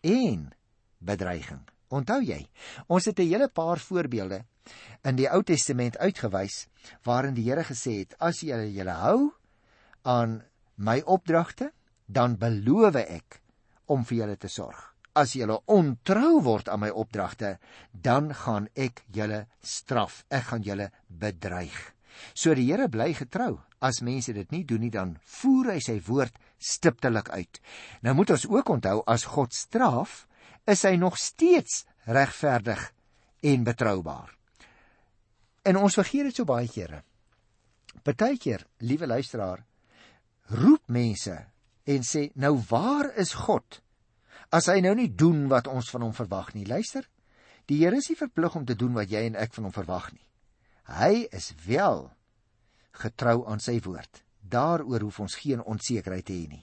en 0.00 0.52
bedreiging. 0.98 1.64
Onthou 1.94 2.20
jy? 2.22 2.40
Ons 2.88 3.06
het 3.06 3.18
'n 3.18 3.28
hele 3.28 3.48
paar 3.48 3.78
voorbeelde 3.78 4.44
in 5.04 5.16
die 5.16 5.28
Ou 5.30 5.42
Testament 5.42 5.96
uitgewys 5.98 6.66
waarin 7.04 7.34
die 7.34 7.44
Here 7.44 7.64
gesê 7.64 7.98
het: 7.98 8.14
"As 8.18 8.40
julle 8.40 8.72
julle 8.72 8.90
hou 8.90 9.32
aan 10.02 10.42
my 10.76 11.02
opdragte, 11.04 11.72
dan 12.06 12.36
beloof 12.38 12.94
ek 12.94 13.42
om 13.86 14.04
vir 14.04 14.18
julle 14.18 14.36
te 14.36 14.48
sorg. 14.48 14.94
As 15.14 15.32
julle 15.32 15.60
ontrou 15.66 16.42
word 16.42 16.68
aan 16.68 16.80
my 16.80 16.90
opdragte, 16.90 17.58
dan 17.92 18.34
gaan 18.34 18.68
ek 18.74 19.04
julle 19.12 19.46
straf. 19.62 20.24
Ek 20.28 20.42
gaan 20.42 20.62
julle 20.62 20.90
bedreig." 21.08 21.96
So 22.34 22.54
die 22.54 22.66
Here 22.70 22.88
bly 22.88 23.12
getrou. 23.14 23.60
As 23.80 24.00
mense 24.00 24.32
dit 24.32 24.50
nie 24.50 24.64
doen 24.64 24.80
nie, 24.80 24.90
dan 24.90 25.18
voer 25.22 25.74
hy 25.74 25.80
sy 25.80 26.00
woord 26.06 26.38
stiptelik 26.58 27.28
uit. 27.30 27.60
Nou 28.02 28.14
moet 28.14 28.30
ons 28.30 28.46
ook 28.48 28.68
onthou 28.68 29.02
as 29.06 29.24
God 29.36 29.54
straf, 29.54 30.26
is 30.66 30.82
hy 30.86 30.96
nog 30.98 31.18
steeds 31.18 31.84
regverdig 32.10 32.92
en 33.46 33.64
betroubaar. 33.66 34.32
En 35.66 35.78
ons 35.78 35.98
vergeet 35.98 36.28
dit 36.28 36.38
so 36.38 36.46
baie 36.46 36.68
kere. 36.70 37.02
Partykeer, 38.06 38.66
liewe 38.86 39.06
luisteraar, 39.06 39.64
roep 40.54 40.92
mense 40.92 41.34
en 41.86 42.06
sê 42.06 42.28
nou 42.38 42.54
waar 42.68 43.10
is 43.18 43.34
God? 43.46 43.80
As 44.54 44.68
hy 44.70 44.78
nou 44.82 44.94
nie 44.98 45.10
doen 45.10 45.46
wat 45.50 45.66
ons 45.70 45.90
van 45.90 46.06
hom 46.06 46.14
verwag 46.14 46.52
nie, 46.54 46.66
luister. 46.66 47.06
Die 47.66 47.80
Here 47.82 47.98
is 47.98 48.06
nie 48.10 48.18
verplig 48.18 48.54
om 48.54 48.66
te 48.66 48.76
doen 48.78 48.94
wat 48.94 49.10
jy 49.10 49.24
en 49.26 49.38
ek 49.42 49.56
van 49.56 49.66
hom 49.66 49.74
verwag 49.74 50.12
nie. 50.14 50.22
Hy 50.86 51.26
is 51.34 51.50
wel 51.66 52.06
getrou 52.94 53.40
aan 53.50 53.62
sy 53.62 53.80
woord. 53.82 54.22
Daaroor 54.46 55.02
hoef 55.02 55.18
ons 55.24 55.34
geen 55.34 55.62
onsekerheid 55.66 56.26
te 56.28 56.36
hê 56.36 56.46
nie. 56.46 56.62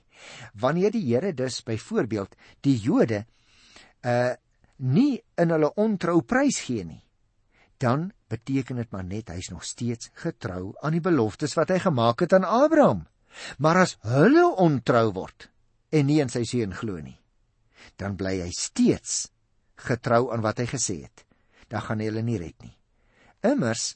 Wanneer 0.56 0.94
die 0.96 1.04
Here 1.10 1.34
dus 1.36 1.60
byvoorbeeld 1.68 2.38
die 2.64 2.78
Jode 2.80 3.26
uh 4.04 4.34
nie 4.84 5.22
in 5.40 5.54
hulle 5.54 5.70
ontrou 5.80 6.18
prys 6.28 6.58
gee 6.66 6.84
nie, 6.84 7.04
dan 7.80 8.10
beteken 8.28 8.82
dit 8.82 8.90
maar 8.92 9.06
net 9.06 9.30
hy's 9.32 9.52
nog 9.54 9.64
steeds 9.64 10.10
getrou 10.20 10.74
aan 10.82 10.98
die 10.98 11.04
beloftes 11.04 11.54
wat 11.56 11.72
hy 11.72 11.80
gemaak 11.80 12.26
het 12.26 12.34
aan 12.34 12.48
Abraham. 12.48 13.06
Maar 13.64 13.84
as 13.86 13.96
hulle 14.08 14.46
ontrou 14.60 15.12
word 15.14 15.48
en 15.94 16.10
nie 16.10 16.20
in 16.24 16.32
sy 16.34 16.44
seun 16.50 16.74
glo 16.76 17.00
nie, 17.00 17.16
dan 18.02 18.18
bly 18.18 18.40
hy 18.42 18.52
steeds 18.58 19.30
getrou 19.88 20.34
aan 20.34 20.44
wat 20.44 20.60
hy 20.60 20.68
gesê 20.74 21.04
het. 21.06 21.26
Dan 21.70 21.86
gaan 21.86 22.02
hy 22.02 22.10
hulle 22.10 22.26
nie 22.26 22.42
red 22.42 22.58
nie. 22.66 22.76
Immers 23.46 23.94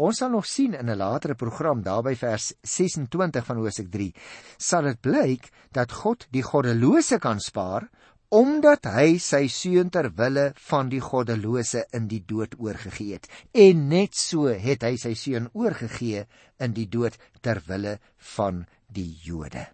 Ons 0.00 0.20
sal 0.22 0.30
nog 0.32 0.46
sien 0.48 0.74
in 0.74 0.90
'n 0.90 0.96
latere 0.96 1.34
program 1.34 1.82
daarby 1.82 2.14
vers 2.16 2.52
26 2.62 3.44
van 3.44 3.56
Hosea 3.56 3.88
3 3.90 4.12
sal 4.56 4.82
dit 4.88 5.00
blyk 5.00 5.50
dat 5.72 5.92
God 5.92 6.26
die 6.32 6.42
goddelose 6.42 7.18
kan 7.18 7.40
spaar 7.40 7.88
omdat 8.34 8.88
hy 8.90 9.18
sy 9.22 9.46
seun 9.52 9.90
ter 9.94 10.08
wille 10.18 10.48
van 10.68 10.90
die 10.90 11.00
goddelose 11.00 11.84
in 11.94 12.08
die 12.10 12.22
dood 12.26 12.56
oorgegee 12.58 13.18
het 13.18 13.28
en 13.54 13.86
net 13.90 14.18
so 14.18 14.50
het 14.50 14.82
hy 14.82 14.96
sy 14.98 15.14
seun 15.14 15.48
oorgegee 15.54 16.26
in 16.58 16.74
die 16.74 16.88
dood 16.90 17.16
ter 17.42 17.62
wille 17.68 17.98
van 18.36 18.64
die 18.86 19.12
Jode. 19.22 19.66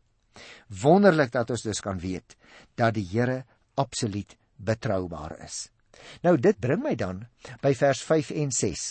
Wonderlik 0.83 1.33
dat 1.33 1.51
ons 1.51 1.65
dus 1.65 1.81
kan 1.81 1.99
weet 2.01 2.37
dat 2.77 2.95
die 2.95 3.07
Here 3.09 3.45
absoluut 3.77 4.37
betroubaar 4.57 5.39
is. 5.45 5.69
Nou 6.25 6.37
dit 6.37 6.59
bring 6.61 6.83
my 6.83 6.95
dan 6.97 7.27
by 7.63 7.75
vers 7.77 8.03
5 8.05 8.33
en 8.43 8.53
6. 8.53 8.87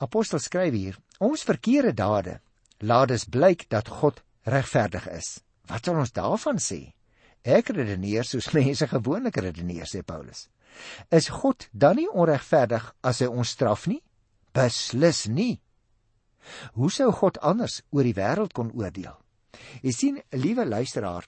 Apostel 0.00 0.40
skryf 0.40 0.72
hier: 0.74 0.96
Ons 1.20 1.44
verkeerde 1.44 1.92
dade 1.92 2.40
laat 2.80 3.08
dus 3.08 3.26
blyk 3.28 3.66
dat 3.68 3.88
God 4.00 4.22
regverdig 4.48 5.08
is. 5.12 5.40
Wat 5.68 5.84
sal 5.84 6.00
ons 6.00 6.14
daarvan 6.16 6.58
sê? 6.58 6.94
Ek 7.44 7.72
redeneer 7.72 8.26
soos 8.28 8.50
mense 8.56 8.86
gewoonlik 8.90 9.40
redeneer, 9.40 9.88
sê 9.88 10.02
Paulus. 10.04 10.48
Is 11.10 11.30
God 11.32 11.68
dan 11.72 11.98
nie 11.98 12.08
onregverdig 12.08 12.92
as 13.02 13.20
hy 13.22 13.28
ons 13.30 13.56
straf 13.56 13.86
nie? 13.90 14.00
Beslis 14.54 15.26
nie. 15.28 15.60
Hoe 16.74 16.90
sou 16.90 17.10
God 17.12 17.38
anders 17.44 17.80
oor 17.90 18.06
die 18.06 18.16
wêreld 18.16 18.54
kon 18.56 18.72
oordeel? 18.76 19.16
Jy 19.84 19.92
sien, 19.92 20.20
liewe 20.32 20.64
luisteraar, 20.64 21.26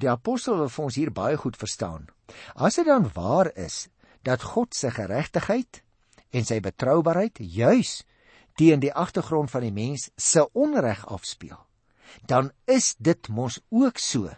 die 0.00 0.10
apostel 0.10 0.58
wil 0.58 0.70
vir 0.72 0.84
ons 0.84 0.98
hier 0.98 1.12
baie 1.14 1.38
goed 1.40 1.56
verstaan. 1.56 2.08
As 2.54 2.78
dit 2.80 2.88
dan 2.88 3.08
waar 3.14 3.50
is 3.56 3.86
dat 4.26 4.44
God 4.54 4.74
se 4.74 4.90
geregtigheid 4.92 5.82
en 6.34 6.46
sy 6.46 6.58
betroubaarheid 6.64 7.38
juis 7.38 8.02
teen 8.58 8.82
die 8.82 8.92
agtergrond 8.92 9.50
van 9.50 9.64
die 9.66 9.74
mens 9.74 10.08
se 10.16 10.44
onreg 10.52 11.04
afspeel, 11.10 11.58
dan 12.26 12.50
is 12.70 12.94
dit 12.98 13.28
mos 13.28 13.60
ook 13.70 13.98
so 13.98 14.30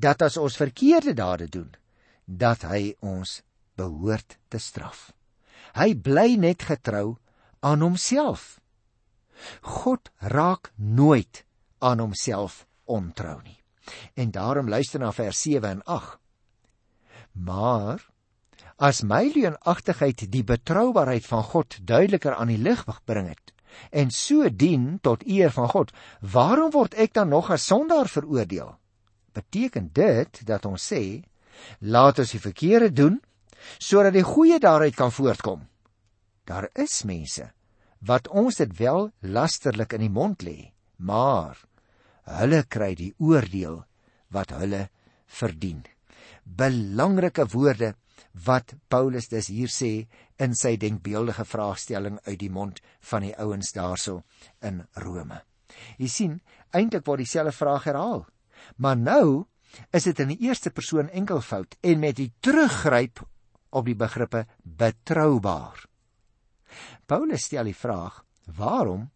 dat 0.00 0.22
as 0.22 0.36
ons 0.40 0.56
verkeerde 0.56 1.14
dade 1.14 1.48
doen, 1.48 1.70
dat 2.24 2.64
hy 2.70 2.94
ons 3.04 3.40
behoort 3.76 4.38
te 4.48 4.58
straf. 4.58 5.10
Hy 5.76 5.94
bly 5.94 6.34
net 6.40 6.64
getrou 6.68 7.18
aan 7.60 7.84
homself. 7.84 8.58
God 9.62 10.10
raak 10.18 10.72
nooit 10.76 11.44
aan 11.78 12.02
homself 12.02 12.64
ontrou 12.84 13.38
nie. 13.42 13.58
En 14.14 14.30
daarom 14.30 14.68
luister 14.68 15.00
na 15.00 15.12
vers 15.12 15.40
7 15.40 15.68
en 15.68 15.82
8. 15.84 16.18
Maar 17.32 18.04
as 18.76 19.02
my 19.04 19.30
leenagtigheid 19.34 20.26
die 20.32 20.44
betroubaarheid 20.44 21.26
van 21.26 21.42
God 21.52 21.78
duideliker 21.84 22.34
aan 22.34 22.52
die 22.52 22.60
lig 22.60 22.84
bring 23.04 23.28
het 23.28 23.52
en 23.94 24.10
so 24.10 24.48
dien 24.50 24.98
tot 24.98 25.22
eer 25.26 25.52
van 25.54 25.68
God, 25.70 25.92
waarom 26.20 26.72
word 26.74 26.96
ek 26.98 27.14
dan 27.14 27.30
nog 27.30 27.52
as 27.54 27.68
sondaar 27.70 28.10
veroordeel? 28.10 28.74
Beteken 29.36 29.90
dit 29.92 30.40
dat 30.46 30.66
ons 30.66 30.90
sê 30.92 31.22
laat 31.80 32.18
ons 32.18 32.34
die 32.34 32.42
verkeerde 32.42 32.90
doen 32.92 33.20
sodat 33.78 34.14
die 34.16 34.24
goeie 34.24 34.58
daaruit 34.58 34.96
kan 34.96 35.12
voortkom? 35.12 35.66
Daar 36.48 36.70
is 36.74 37.02
mense 37.04 37.50
wat 38.00 38.28
ons 38.28 38.56
dit 38.56 38.70
wel 38.78 39.10
lasterlik 39.20 39.92
in 39.92 40.06
die 40.06 40.12
mond 40.12 40.42
lê, 40.42 40.72
maar 40.96 41.58
hulle 42.40 42.62
kry 42.64 42.94
die 42.96 43.12
oordeel 43.18 43.82
wat 44.32 44.54
hulle 44.56 44.86
verdien. 45.26 45.82
Belangrike 46.44 47.44
woorde 47.52 47.94
wat 48.46 48.74
Paulus 48.88 49.28
dus 49.28 49.50
hier 49.50 49.70
sê 49.72 50.06
in 50.40 50.54
sy 50.56 50.76
denkbeeldige 50.80 51.44
vraagstelling 51.44 52.18
uit 52.26 52.38
die 52.40 52.50
mond 52.52 52.80
van 53.10 53.26
die 53.26 53.34
ouens 53.36 53.72
daarso 53.76 54.22
in 54.64 54.84
Rome. 55.04 55.40
Jy 55.98 56.08
sien, 56.08 56.36
eintlik 56.74 57.06
word 57.06 57.24
dieselfde 57.24 57.54
vraag 57.54 57.88
herhaal. 57.90 58.24
Maar 58.76 58.96
nou 58.96 59.46
is 59.94 60.06
dit 60.08 60.18
in 60.18 60.32
die 60.34 60.40
eerste 60.48 60.70
persoon 60.70 61.08
enkelvoud 61.08 61.76
en 61.80 62.02
met 62.02 62.16
die 62.18 62.32
teruggryp 62.40 63.22
op 63.70 63.86
die 63.86 63.96
begrippe 63.96 64.46
betroubaar. 64.62 65.86
Paulus 67.06 67.46
stel 67.46 67.70
die 67.70 67.76
vraag: 67.76 68.22
Waarom 68.56 69.08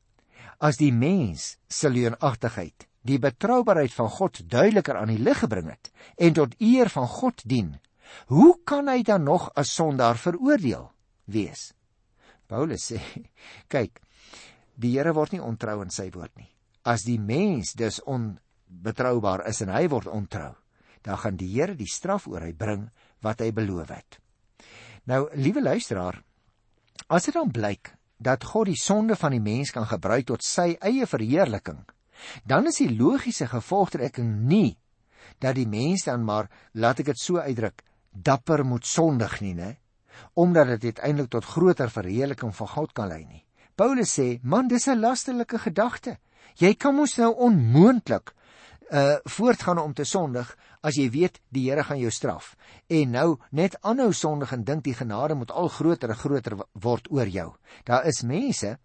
as 0.59 0.79
die 0.79 0.93
mens 0.93 1.57
se 1.69 1.91
leuenagtigheid 1.91 2.87
die 3.05 3.19
betroubaarheid 3.21 3.93
van 3.93 4.09
God 4.09 4.41
duideliker 4.49 4.97
aan 4.97 5.13
die 5.13 5.21
lig 5.21 5.43
gebring 5.43 5.69
het 5.69 5.91
en 6.17 6.37
tot 6.39 6.55
eer 6.63 6.89
van 6.89 7.09
God 7.11 7.43
dien, 7.45 7.75
hoe 8.33 8.55
kan 8.65 8.89
hy 8.89 9.03
dan 9.05 9.27
nog 9.27 9.51
as 9.59 9.75
sondaar 9.75 10.17
veroordeel 10.21 10.89
wees? 11.25 11.73
Paulus 12.49 12.87
sê: 12.93 13.01
Kyk, 13.73 14.01
die 14.77 14.95
Here 14.97 15.15
word 15.17 15.35
nie 15.35 15.43
ontrou 15.45 15.81
in 15.85 15.93
sy 15.93 16.11
woord 16.15 16.33
nie. 16.39 16.49
As 16.85 17.05
die 17.07 17.19
mens 17.19 17.73
dus 17.77 18.01
onbetroubaar 18.75 19.47
is 19.49 19.63
en 19.63 19.73
hy 19.73 19.87
word 19.89 20.11
ontrou, 20.11 20.53
dan 21.03 21.19
gaan 21.19 21.37
die 21.37 21.53
Here 21.55 21.75
die 21.75 21.91
straf 21.91 22.27
oor 22.27 22.43
hy 22.43 22.53
bring 22.53 22.91
wat 23.23 23.41
hy 23.41 23.53
beloof 23.53 23.89
het. 23.89 24.21
Nou, 25.07 25.29
liewe 25.37 25.63
luisteraar, 25.63 26.23
As 27.09 27.27
dit 27.29 27.35
dan 27.37 27.51
blyk 27.53 27.93
dat 28.25 28.45
God 28.49 28.71
die 28.71 28.79
sonde 28.81 29.17
van 29.19 29.35
die 29.35 29.43
mens 29.43 29.73
kan 29.75 29.85
gebruik 29.89 30.29
tot 30.31 30.45
sy 30.47 30.75
eie 30.81 31.07
verheerliking, 31.07 31.83
dan 32.49 32.71
is 32.71 32.79
die 32.81 32.95
logiese 32.95 33.49
gevolgtrekking 33.51 34.31
nie 34.49 34.79
dat 35.43 35.59
die 35.59 35.67
mens 35.69 36.07
dan 36.07 36.23
maar, 36.25 36.49
laat 36.73 37.01
ek 37.03 37.11
dit 37.11 37.21
so 37.21 37.43
uitdruk, 37.43 37.83
dapper 38.13 38.63
moet 38.65 38.87
sondig 38.87 39.41
nie, 39.43 39.55
né? 39.57 39.75
Omdat 40.39 40.77
dit 40.77 40.95
uiteindelik 40.95 41.31
tot 41.33 41.49
groter 41.49 41.91
verheerliking 41.91 42.55
van 42.55 42.71
God 42.71 42.93
kan 42.95 43.11
lei 43.11 43.25
nie. 43.27 43.43
Paulus 43.75 44.15
sê, 44.15 44.39
man, 44.43 44.69
dis 44.69 44.87
'n 44.87 45.01
lasterlike 45.01 45.59
gedagte. 45.59 46.19
Jy 46.57 46.75
kan 46.75 46.95
mos 46.95 47.19
nou 47.19 47.35
onmoontlik 47.35 48.33
uh 48.91 49.17
voortgaan 49.25 49.79
om 49.79 49.95
te 49.95 50.05
sondig 50.05 50.57
as 50.83 50.97
jy 50.97 51.09
weet 51.11 51.41
die 51.49 51.71
Here 51.71 51.85
gaan 51.85 51.99
jou 51.99 52.11
straf. 52.11 52.55
En 52.89 53.11
nou 53.11 53.39
net 53.51 53.77
aanhou 53.83 54.13
sondig 54.13 54.53
en 54.53 54.65
dink 54.65 54.85
die 54.85 54.95
genade 54.95 55.35
moet 55.35 55.51
al 55.51 55.69
groter 55.69 56.11
en 56.11 56.17
groter 56.17 56.59
word 56.73 57.11
oor 57.11 57.29
jou. 57.29 57.55
Daar 57.85 58.05
is 58.07 58.23
mense 58.23 58.79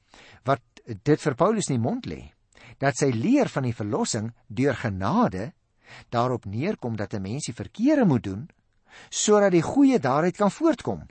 wat 0.43 0.61
dit 0.85 1.21
vir 1.21 1.35
Paulus 1.35 1.69
in 1.69 1.75
die 1.75 1.87
mond 1.89 2.05
lê 2.05 2.31
dat 2.79 2.95
sy 2.95 3.09
leer 3.11 3.49
van 3.51 3.65
die 3.67 3.75
verlossing 3.75 4.31
deur 4.47 4.75
genade 4.75 5.51
daarop 6.09 6.45
neerkom 6.45 6.95
dat 6.95 7.13
'n 7.13 7.21
mens 7.21 7.45
die 7.45 7.53
verkeerde 7.53 8.05
moet 8.05 8.23
doen 8.23 8.49
sodat 9.09 9.51
die 9.51 9.61
goeie 9.61 9.99
daaruit 9.99 10.37
kan 10.37 10.51
voortkom. 10.51 11.07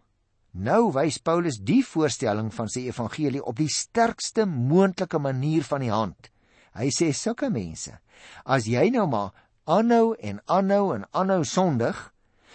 Nou 0.50 0.92
wys 0.92 1.18
Paulus 1.18 1.58
die 1.58 1.84
voorstelling 1.84 2.54
van 2.54 2.68
sy 2.68 2.80
evangelie 2.88 3.44
op 3.44 3.56
die 3.56 3.68
sterkste 3.68 4.46
moontlike 4.46 5.18
manier 5.18 5.62
van 5.62 5.80
die 5.80 5.92
hand. 5.92 6.30
Hy 6.72 6.88
sê 6.94 7.12
sulke 7.12 7.50
mense, 7.50 7.98
as 8.44 8.66
jy 8.66 8.88
nou 8.94 9.06
maar 9.10 9.34
aanhou 9.68 10.14
en 10.14 10.40
aanhou 10.46 10.94
en 10.94 11.04
aanhou 11.12 11.44
sondig 11.44 11.98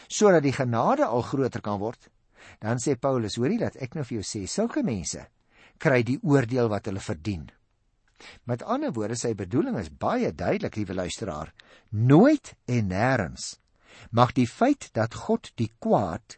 sodat 0.08 0.44
die 0.44 0.54
genade 0.54 1.06
al 1.06 1.24
groter 1.26 1.62
kan 1.62 1.80
word, 1.82 2.10
dan 2.60 2.82
sê 2.82 2.96
Paulus, 3.00 3.38
hoorie 3.40 3.60
dat 3.62 3.78
ek 3.82 3.96
nou 3.96 4.04
vir 4.06 4.20
jou 4.20 4.26
sê, 4.28 4.44
sulke 4.50 4.84
mense 4.86 5.24
kry 5.82 6.04
die 6.06 6.20
oordeel 6.22 6.70
wat 6.72 6.88
hulle 6.90 7.02
verdien. 7.02 7.48
Met 8.48 8.64
ander 8.64 8.94
woorde, 8.96 9.18
sy 9.20 9.34
bedoeling 9.36 9.78
is 9.80 9.90
baie 9.90 10.32
duidelik, 10.32 10.78
liewe 10.78 10.96
luisteraar, 10.96 11.52
nooit 11.90 12.54
en 12.72 12.90
nêrens 12.92 13.56
mag 14.12 14.32
die 14.34 14.48
feit 14.50 14.90
dat 14.98 15.14
God 15.26 15.52
die 15.60 15.70
kwaad 15.82 16.38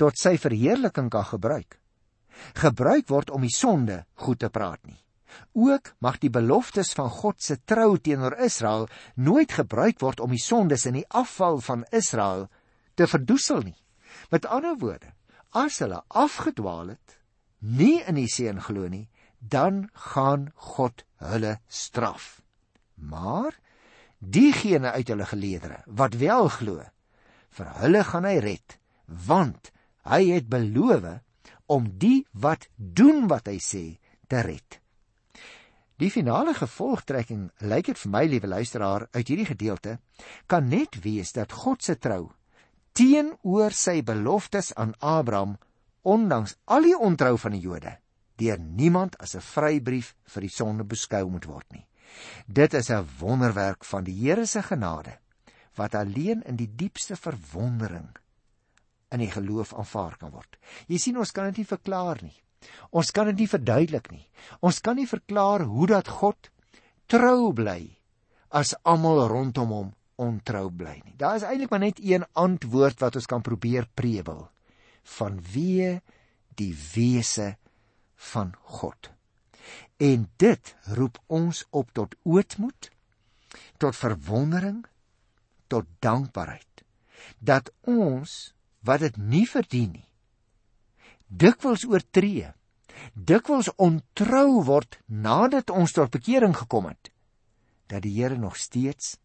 tot 0.00 0.18
sy 0.20 0.34
verheerliking 0.40 1.08
kan 1.12 1.24
gebruik, 1.28 1.78
gebruik 2.58 3.08
word 3.08 3.30
om 3.32 3.44
die 3.46 3.54
sonde 3.54 4.02
goed 4.24 4.42
te 4.42 4.50
praat 4.52 4.82
nie. 4.88 4.98
Ook 5.52 5.92
mag 5.98 6.18
die 6.18 6.30
beloftes 6.30 6.92
van 6.96 7.10
God 7.10 7.42
se 7.42 7.58
trou 7.64 7.98
teenoor 7.98 8.36
Israel 8.40 8.88
nooit 9.14 9.52
gebruik 9.52 10.00
word 10.00 10.20
om 10.20 10.30
die 10.30 10.42
sondes 10.42 10.86
en 10.86 10.98
die 11.00 11.08
afval 11.08 11.60
van 11.60 11.84
Israel 11.90 12.48
te 12.94 13.06
verdoesel 13.06 13.62
nie. 13.66 13.78
Met 14.30 14.46
ander 14.46 14.76
woorde, 14.78 15.12
as 15.50 15.78
hulle 15.84 16.02
afgedwaal 16.08 16.94
het, 16.94 17.18
nie 17.60 18.00
in 18.08 18.16
die 18.18 18.28
seën 18.30 18.60
glo 18.60 18.88
nie, 18.88 19.08
dan 19.38 19.88
gaan 20.14 20.50
God 20.54 21.04
hulle 21.22 21.58
straf. 21.68 22.40
Maar 22.94 23.56
diegene 24.18 24.92
uit 24.94 25.08
hulle 25.08 25.26
geleedere 25.26 25.82
wat 25.86 26.14
wel 26.20 26.48
glo, 26.48 26.84
vir 27.52 27.72
hulle 27.82 28.04
gaan 28.06 28.28
hy 28.28 28.38
red, 28.42 28.78
want 29.06 29.72
hy 30.08 30.22
het 30.32 30.48
beloof 30.50 31.08
om 31.72 31.88
die 31.98 32.24
wat 32.32 32.68
doen 32.76 33.26
wat 33.30 33.48
hy 33.50 33.58
sê 33.62 33.84
te 34.28 34.42
red. 34.44 34.81
Die 36.00 36.10
finale 36.10 36.54
gevolgtrekking, 36.54 37.50
lyk 37.60 37.86
dit 37.86 37.98
vir 37.98 38.10
my 38.10 38.22
liewe 38.26 38.48
luisteraar, 38.48 39.06
uit 39.12 39.28
hierdie 39.28 39.46
gedeelte 39.46 39.98
kan 40.46 40.68
net 40.68 40.96
wees 41.04 41.32
dat 41.32 41.52
God 41.52 41.82
se 41.82 41.98
trou 41.98 42.32
teenoor 42.92 43.72
sy 43.72 44.02
beloftes 44.04 44.72
aan 44.76 44.92
Abraham, 45.00 45.56
ondanks 46.02 46.56
al 46.64 46.84
die 46.84 46.96
ontrou 46.98 47.38
van 47.40 47.54
die 47.56 47.62
Jode, 47.62 47.94
deur 48.36 48.58
niemand 48.58 49.16
as 49.18 49.34
'n 49.34 49.40
vrybrief 49.40 50.14
vir 50.34 50.42
die 50.42 50.52
sonde 50.52 50.84
beskou 50.84 51.28
moet 51.28 51.46
word 51.46 51.72
nie. 51.72 51.86
Dit 52.46 52.74
is 52.74 52.90
'n 52.90 53.08
wonderwerk 53.18 53.84
van 53.84 54.04
die 54.04 54.12
Here 54.12 54.46
se 54.46 54.62
genade 54.62 55.18
wat 55.74 55.94
alleen 55.94 56.42
in 56.42 56.56
die 56.56 56.68
diepste 56.76 57.16
verwondering 57.16 58.10
in 59.10 59.18
die 59.18 59.30
geloof 59.30 59.74
aanvaar 59.74 60.16
kan 60.16 60.30
word. 60.30 60.56
Jy 60.86 60.98
sien 60.98 61.16
ons 61.16 61.32
kan 61.32 61.44
dit 61.44 61.56
nie 61.56 61.66
verklaar 61.66 62.18
nie. 62.22 62.42
Ons 62.90 63.10
kan 63.14 63.28
dit 63.30 63.42
nie 63.42 63.50
verduidelik 63.50 64.10
nie. 64.12 64.26
Ons 64.60 64.80
kan 64.80 64.96
nie 64.96 65.08
verklaar 65.08 65.64
hoe 65.68 65.88
dat 65.90 66.10
God 66.20 66.50
trou 67.10 67.52
bly 67.56 67.98
as 68.52 68.74
almal 68.84 69.26
rondom 69.32 69.72
hom 69.72 69.90
ontrou 70.22 70.68
bly 70.70 71.00
nie. 71.04 71.16
Daar 71.16 71.38
is 71.40 71.46
eintlik 71.46 71.72
maar 71.72 71.84
net 71.84 72.00
een 72.02 72.26
antwoord 72.38 73.00
wat 73.00 73.16
ons 73.18 73.26
kan 73.26 73.42
probeer 73.42 73.88
prewel. 73.94 74.46
Vanweë 75.02 75.98
die 76.60 76.72
wese 76.92 77.56
van 78.32 78.52
God. 78.78 79.10
En 79.98 80.28
dit 80.36 80.74
roep 80.98 81.18
ons 81.26 81.64
op 81.70 81.90
tot 81.96 82.14
ootmoed, 82.22 82.90
tot 83.78 83.96
verwondering, 83.96 84.82
tot 85.66 85.88
dankbaarheid 86.04 86.84
dat 87.38 87.70
ons 87.88 88.52
wat 88.86 89.02
dit 89.04 89.16
nie 89.16 89.44
verdien 89.48 89.92
nie 89.94 90.11
dikwels 91.32 91.86
oortree, 91.88 92.52
dikwels 93.14 93.70
ontrou 93.80 94.62
word 94.68 94.98
nadat 95.06 95.72
ons 95.72 95.94
tot 95.96 96.12
bekering 96.12 96.54
gekom 96.56 96.90
het, 96.90 97.10
dat 97.88 98.04
die 98.04 98.14
Here 98.18 98.36
nog 98.36 98.56
steeds 98.56 99.16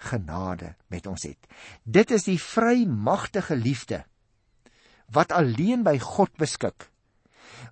genade 0.00 0.74
met 0.88 1.06
ons 1.06 1.26
het. 1.28 1.50
Dit 1.84 2.10
is 2.10 2.24
die 2.28 2.38
vrymagtige 2.40 3.56
liefde 3.56 4.04
wat 5.10 5.32
alleen 5.34 5.82
by 5.82 5.98
God 5.98 6.30
beskik, 6.38 6.86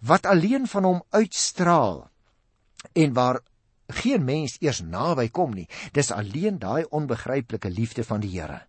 wat 0.03 0.27
alleen 0.27 0.67
van 0.67 0.85
hom 0.85 1.03
uitstraal 1.15 2.09
en 2.99 3.15
waar 3.15 3.41
geen 4.03 4.25
mens 4.27 4.59
eers 4.61 4.83
naby 4.83 5.29
kom 5.31 5.55
nie. 5.55 5.69
Dis 5.95 6.11
alleen 6.13 6.59
daai 6.59 6.85
onbegryplike 6.91 7.71
liefde 7.71 8.05
van 8.05 8.21
die 8.21 8.35
Here 8.35 8.65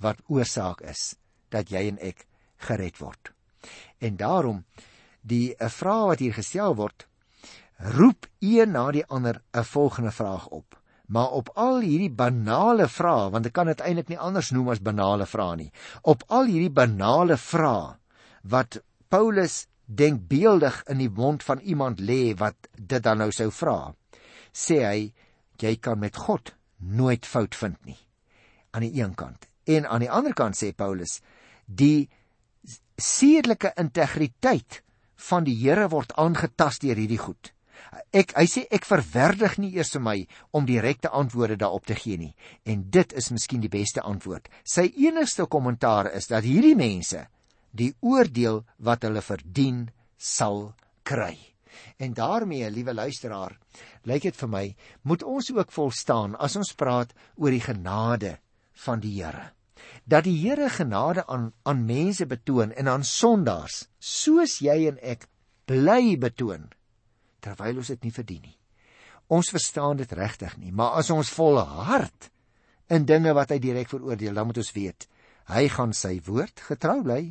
wat 0.00 0.20
oorsaak 0.32 0.80
is 0.88 1.14
dat 1.52 1.68
jy 1.68 1.82
en 1.90 1.98
ek 2.00 2.24
gered 2.64 2.96
word. 3.00 3.32
En 3.98 4.16
daarom 4.16 4.64
die 5.20 5.54
'n 5.58 5.68
vraag 5.68 6.06
wat 6.06 6.18
hier 6.18 6.34
gestel 6.34 6.74
word, 6.74 7.06
roep 7.76 8.26
een 8.38 8.70
na 8.70 8.90
die 8.90 9.06
ander 9.06 9.42
'n 9.52 9.64
volgende 9.64 10.10
vraag 10.10 10.48
op. 10.48 10.80
Maar 11.06 11.30
op 11.30 11.50
al 11.54 11.80
hierdie 11.80 12.10
banale 12.10 12.88
vrae, 12.88 13.30
want 13.30 13.46
ek 13.46 13.52
kan 13.52 13.66
dit 13.66 13.80
eintlik 13.80 14.08
nie 14.08 14.18
anders 14.18 14.50
noem 14.50 14.68
as 14.68 14.82
banale 14.82 15.26
vrae 15.26 15.56
nie. 15.56 15.72
Op 16.02 16.22
al 16.26 16.44
hierdie 16.44 16.70
banale 16.70 17.36
vrae 17.36 17.96
wat 18.42 18.82
Paulus 19.08 19.66
denkbeeldig 19.84 20.82
in 20.86 20.98
die 20.98 21.10
mond 21.10 21.42
van 21.42 21.58
iemand 21.58 22.00
lê 22.00 22.34
wat 22.38 22.54
dit 22.76 23.02
dan 23.02 23.18
nou 23.18 23.30
sou 23.30 23.50
vra, 23.50 23.94
sê 24.52 24.78
hy 24.86 25.12
jy 25.58 25.76
kan 25.76 25.98
met 25.98 26.16
God 26.16 26.54
nooit 26.76 27.26
fout 27.26 27.54
vind 27.54 27.84
nie. 27.84 27.98
Aan 28.70 28.86
die 28.86 29.02
een 29.02 29.14
kant 29.14 29.46
en 29.64 29.86
aan 29.86 30.00
die 30.00 30.10
ander 30.10 30.34
kant 30.34 30.56
sê 30.56 30.70
Paulus 30.72 31.20
die 31.66 32.08
sedelike 33.00 33.72
integriteit 33.80 34.82
van 35.28 35.44
die 35.44 35.56
Here 35.60 35.88
word 35.92 36.14
aangetast 36.20 36.84
deur 36.84 36.98
hierdie 36.98 37.20
goed. 37.20 37.52
Ek 38.14 38.34
hy 38.38 38.46
sê 38.50 38.64
ek 38.70 38.86
verwerdig 38.86 39.56
nie 39.58 39.72
eers 39.76 39.92
vir 39.96 40.02
my 40.04 40.16
om 40.56 40.66
direkte 40.68 41.10
antwoorde 41.16 41.56
daarop 41.60 41.86
te 41.88 41.96
gee 41.98 42.18
nie 42.20 42.32
en 42.68 42.84
dit 42.92 43.14
is 43.18 43.30
miskien 43.34 43.62
die 43.64 43.72
beste 43.72 44.04
antwoord. 44.06 44.48
Sy 44.64 44.90
enigste 45.06 45.46
kommentaar 45.50 46.10
is 46.14 46.30
dat 46.30 46.46
hierdie 46.46 46.76
mense 46.78 47.26
die 47.72 47.92
oordeel 48.00 48.64
wat 48.78 49.06
hulle 49.06 49.22
verdien 49.24 49.86
sal 50.18 50.72
kry. 51.06 51.36
En 52.02 52.12
daarmee, 52.14 52.66
liewe 52.70 52.92
luisteraar, 52.94 53.54
lyk 54.04 54.26
dit 54.28 54.36
vir 54.36 54.50
my 54.50 54.66
moet 55.08 55.22
ons 55.22 55.52
ook 55.54 55.72
volstaan 55.72 56.36
as 56.36 56.58
ons 56.60 56.74
praat 56.76 57.14
oor 57.36 57.54
die 57.54 57.64
genade 57.64 58.36
van 58.84 59.00
die 59.00 59.16
Here 59.20 59.50
dat 60.04 60.24
die 60.24 60.36
Here 60.42 60.68
genade 60.70 61.26
aan 61.26 61.52
aan 61.62 61.84
mense 61.86 62.26
betoon 62.26 62.72
en 62.72 62.88
aan 62.88 63.04
sondaars 63.04 63.86
soos 63.98 64.58
jy 64.64 64.86
en 64.90 64.98
ek 65.02 65.28
bly 65.70 66.16
betoon 66.18 66.70
terwyl 67.40 67.80
ons 67.80 67.92
dit 67.92 68.04
nie 68.04 68.12
verdien 68.12 68.42
nie. 68.42 68.56
Ons 69.30 69.52
verstaan 69.54 70.00
dit 70.00 70.12
regtig 70.12 70.56
nie, 70.58 70.72
maar 70.72 70.98
as 71.00 71.10
ons 71.14 71.30
volhard 71.32 72.30
in 72.90 73.06
dinge 73.06 73.32
wat 73.36 73.52
hy 73.54 73.60
direk 73.62 73.88
veroordeel, 73.88 74.34
dan 74.34 74.48
moet 74.48 74.58
ons 74.60 74.72
weet, 74.74 75.06
hy 75.54 75.68
gaan 75.70 75.94
sy 75.94 76.16
woord 76.26 76.62
getrou 76.66 76.98
bly. 77.06 77.22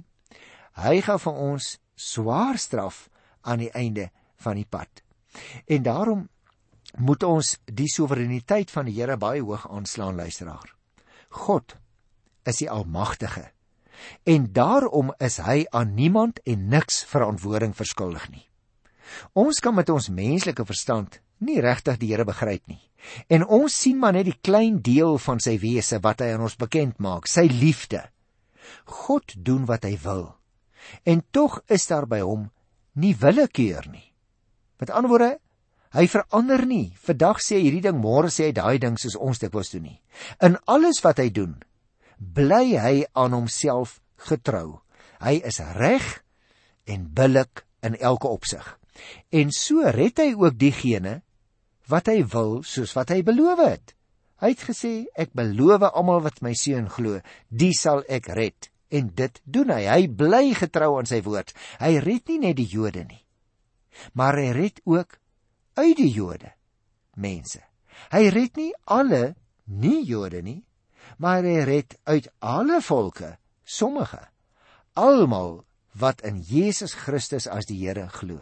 Hy 0.79 0.95
gaan 1.03 1.19
vir 1.19 1.41
ons 1.51 1.73
swaar 1.99 2.57
straf 2.57 3.09
aan 3.43 3.65
die 3.65 3.71
einde 3.75 4.07
van 4.39 4.55
die 4.55 4.67
pad. 4.67 5.03
En 5.67 5.83
daarom 5.83 6.27
moet 6.97 7.23
ons 7.27 7.53
die 7.67 7.89
soewereiniteit 7.91 8.71
van 8.71 8.87
die 8.87 8.95
Here 8.95 9.17
baie 9.19 9.43
hoog 9.43 9.67
aanslaan 9.69 10.17
luisteraar. 10.17 10.71
God 11.43 11.75
is 12.47 12.61
die 12.61 12.69
almagtige. 12.69 13.49
En 14.23 14.51
daarom 14.53 15.11
is 15.19 15.39
hy 15.43 15.65
aan 15.75 15.93
niemand 15.93 16.39
en 16.47 16.67
niks 16.71 17.03
verantwoording 17.09 17.75
verskuldig 17.75 18.29
nie. 18.31 18.45
Ons 19.33 19.59
kan 19.59 19.75
met 19.75 19.89
ons 19.89 20.09
menslike 20.13 20.65
verstand 20.65 21.19
nie 21.43 21.59
regtig 21.63 21.97
die 21.99 22.11
Here 22.11 22.25
begryp 22.27 22.67
nie. 22.67 22.81
En 23.31 23.45
ons 23.47 23.73
sien 23.73 23.97
maar 23.99 24.13
net 24.15 24.27
die 24.27 24.39
klein 24.43 24.81
deel 24.83 25.17
van 25.23 25.39
sy 25.43 25.57
wese 25.61 26.01
wat 26.03 26.21
hy 26.23 26.33
aan 26.33 26.45
ons 26.45 26.59
bekend 26.59 26.99
maak, 26.99 27.27
sy 27.27 27.47
liefde. 27.47 28.03
God 28.85 29.33
doen 29.35 29.65
wat 29.69 29.87
hy 29.87 29.95
wil. 30.03 30.25
En 31.07 31.23
tog 31.31 31.61
is 31.67 31.87
daar 31.87 32.07
by 32.09 32.21
hom 32.23 32.49
nie 32.99 33.15
willekeur 33.15 33.87
nie. 33.91 34.05
Met 34.79 34.91
ander 34.91 35.11
woorde, 35.11 35.31
hy 35.95 36.05
verander 36.11 36.65
nie. 36.67 36.91
Vandag 37.07 37.41
sê 37.43 37.57
hy 37.57 37.67
hierdie 37.67 37.85
ding, 37.87 37.99
môre 38.01 38.31
sê 38.33 38.49
hy 38.49 38.55
daai 38.55 38.77
ding 38.81 38.99
soos 38.99 39.17
ons 39.17 39.41
dit 39.41 39.53
was 39.55 39.71
doen 39.73 39.87
nie. 39.87 39.99
In 40.45 40.59
alles 40.67 41.01
wat 41.05 41.21
hy 41.23 41.29
doen, 41.33 41.57
bly 42.19 42.75
hy 42.77 42.95
aan 43.15 43.33
homself 43.33 43.99
getrou. 44.27 44.81
Hy 45.23 45.39
is 45.47 45.59
reg 45.79 46.05
en 46.87 47.07
billik 47.15 47.65
in 47.83 47.95
elke 47.95 48.27
opsig. 48.27 48.65
En 49.31 49.51
so 49.55 49.87
red 49.95 50.19
hy 50.19 50.33
ook 50.35 50.59
diegene 50.59 51.21
wat 51.89 52.11
hy 52.11 52.21
wil 52.27 52.59
soos 52.67 52.93
wat 52.97 53.13
hy 53.15 53.23
beloof 53.25 53.63
het. 53.63 53.95
Hy 54.39 54.53
het 54.53 54.61
gesê 54.63 54.93
ek 55.19 55.33
beloof 55.35 55.83
almal 55.89 56.21
wat 56.23 56.43
my 56.43 56.53
seun 56.55 56.87
glo, 56.91 57.19
die 57.49 57.73
sal 57.75 58.03
ek 58.07 58.29
red. 58.35 58.69
En 58.89 59.11
dit 59.13 59.41
doen 59.45 59.71
hy. 59.73 59.83
Hy 59.85 60.07
bly 60.07 60.45
getrou 60.57 60.95
aan 60.97 61.09
sy 61.09 61.19
woord. 61.25 61.51
Hy 61.81 61.99
red 62.03 62.31
nie 62.31 62.39
net 62.47 62.57
die 62.57 62.69
Jode 62.69 63.03
nie, 63.05 63.21
maar 64.17 64.39
hy 64.39 64.49
red 64.55 64.79
ook 64.87 65.19
uit 65.77 65.97
die 65.99 66.09
Jode 66.09 66.53
mense. 67.19 67.61
Hy 68.13 68.29
red 68.33 68.57
nie 68.57 68.71
alle 68.87 69.35
nie 69.67 70.01
Jode 70.07 70.41
nie, 70.41 70.61
maar 71.19 71.43
hy 71.43 71.63
red 71.67 71.97
uit 72.07 72.29
alle 72.39 72.79
volke, 72.81 73.35
sommige, 73.63 74.21
almal 74.95 75.65
wat 75.99 76.23
in 76.23 76.39
Jesus 76.39 76.95
Christus 76.95 77.47
as 77.47 77.67
die 77.67 77.81
Here 77.81 78.07
glo. 78.13 78.39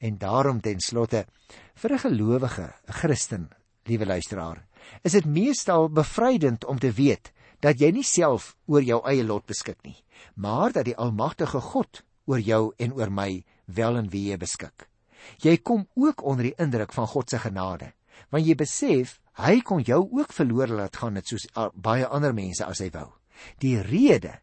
En 0.00 0.16
daarom 0.18 0.62
ten 0.64 0.80
slotte 0.80 1.26
vir 1.74 1.92
'n 1.92 1.98
gelowige, 1.98 2.72
'n 2.88 2.92
Christen, 2.92 3.50
liewe 3.84 4.06
luisteraar, 4.06 4.64
is 5.02 5.12
dit 5.12 5.24
meestal 5.24 5.88
bevrydend 5.88 6.64
om 6.64 6.78
te 6.78 6.92
weet 6.92 7.32
dat 7.60 7.80
jy 7.80 7.90
nie 7.90 8.04
self 8.04 8.56
oor 8.66 8.82
jou 8.82 9.00
eie 9.04 9.24
lot 9.24 9.46
beskik 9.46 9.82
nie, 9.82 10.04
maar 10.34 10.72
dat 10.72 10.84
die 10.84 10.96
almagtige 10.96 11.60
God 11.60 12.02
oor 12.24 12.40
jou 12.40 12.72
en 12.78 12.92
oor 12.92 13.10
my 13.10 13.44
wel 13.64 13.96
en 13.96 14.08
wee 14.08 14.36
beskik. 14.36 14.88
Jy 15.38 15.56
kom 15.56 15.86
ook 15.94 16.24
onder 16.24 16.44
die 16.44 16.56
indruk 16.56 16.92
van 16.92 17.06
God 17.06 17.30
se 17.30 17.38
genade, 17.38 17.92
want 18.30 18.46
jy 18.46 18.54
besef 18.54 19.20
Hy 19.38 19.60
kon 19.62 19.82
jou 19.86 20.02
ook 20.10 20.32
verlore 20.34 20.74
laat 20.74 20.96
gaan 20.96 21.14
net 21.14 21.30
soos 21.30 21.46
baie 21.74 22.06
ander 22.06 22.34
mense 22.34 22.64
as 22.66 22.82
hy 22.82 22.90
wou. 22.94 23.08
Die 23.62 23.78
rede 23.80 24.40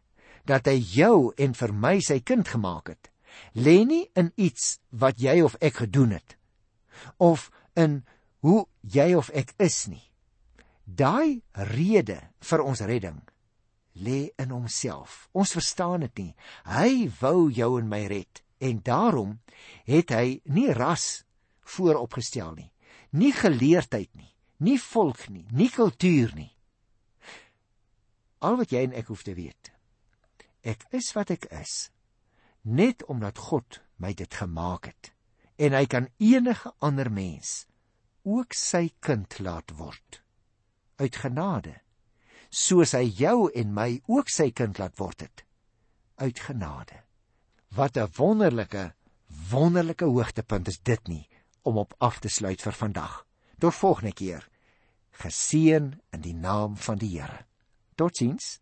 dat 0.48 0.66
hy 0.66 0.78
jou 0.80 1.32
en 1.36 1.54
vir 1.54 1.72
my 1.72 1.98
sy 2.00 2.20
kind 2.24 2.48
gemaak 2.48 2.88
het, 2.88 3.10
lê 3.52 3.84
nie 3.84 4.06
in 4.16 4.32
iets 4.36 4.78
wat 4.90 5.20
jy 5.20 5.42
of 5.44 5.58
ek 5.60 5.84
gedoen 5.84 6.16
het 6.16 6.36
of 7.22 7.50
in 7.78 8.00
hoe 8.42 8.64
jy 8.82 9.12
of 9.14 9.28
ek 9.36 9.52
is 9.62 9.86
nie. 9.86 10.02
Daai 10.82 11.42
rede 11.76 12.18
vir 12.40 12.64
ons 12.64 12.80
redding 12.82 13.20
lê 13.98 14.30
in 14.38 14.50
homself. 14.54 15.28
Ons 15.34 15.52
verstaan 15.54 16.06
dit 16.06 16.24
nie. 16.24 16.32
Hy 16.66 17.10
wou 17.20 17.50
jou 17.52 17.76
en 17.78 17.90
my 17.90 18.06
red 18.10 18.42
en 18.58 18.80
daarom 18.82 19.36
het 19.86 20.10
hy 20.14 20.40
nie 20.50 20.72
ras 20.74 21.22
vooropgestel 21.68 22.56
nie, 22.56 22.70
nie 23.12 23.30
geleerdheid 23.36 24.10
nie 24.16 24.32
nie 24.58 24.78
volk 24.78 25.28
nie, 25.28 25.46
nie 25.50 25.70
kultuur 25.70 26.34
nie. 26.34 26.50
Al 28.38 28.58
wat 28.60 28.72
jy 28.74 28.84
en 28.86 28.96
ek 28.98 29.10
hoef 29.10 29.22
te 29.26 29.34
weet. 29.34 29.72
Ek 30.62 30.84
is 30.94 31.12
wat 31.16 31.30
ek 31.34 31.48
is 31.54 31.88
net 32.68 33.04
omdat 33.06 33.38
God 33.38 33.80
my 33.96 34.12
dit 34.14 34.34
gemaak 34.34 34.90
het 34.90 35.12
en 35.58 35.74
hy 35.74 35.86
kan 35.90 36.08
enige 36.22 36.72
ander 36.84 37.10
mens 37.10 37.66
ook 38.28 38.54
sy 38.54 38.90
kind 39.00 39.38
laat 39.40 39.72
word 39.78 40.20
uit 41.00 41.16
genade 41.16 41.78
soos 42.50 42.94
hy 42.98 43.06
jou 43.20 43.48
en 43.54 43.72
my 43.74 44.00
ook 44.06 44.30
sy 44.32 44.50
kind 44.50 44.78
laat 44.82 44.98
word 44.98 45.24
het 45.26 45.44
uit 46.18 46.38
genade 46.48 47.02
wat 47.78 47.96
'n 47.96 48.12
wonderlike 48.18 48.92
wonderlike 49.50 50.04
hoogtepunt 50.04 50.68
is 50.68 50.80
dit 50.82 51.08
nie 51.08 51.28
om 51.62 51.78
op 51.78 51.94
af 51.98 52.18
te 52.20 52.28
sluit 52.28 52.62
vir 52.62 52.72
vandag 52.72 53.24
Tot 53.58 53.74
volgende 53.74 54.12
keer. 54.12 54.48
Geseën 55.10 56.00
in 56.10 56.20
die 56.20 56.34
naam 56.34 56.76
van 56.76 56.98
die 56.98 57.20
Here. 57.20 57.44
Totsiens. 57.94 58.60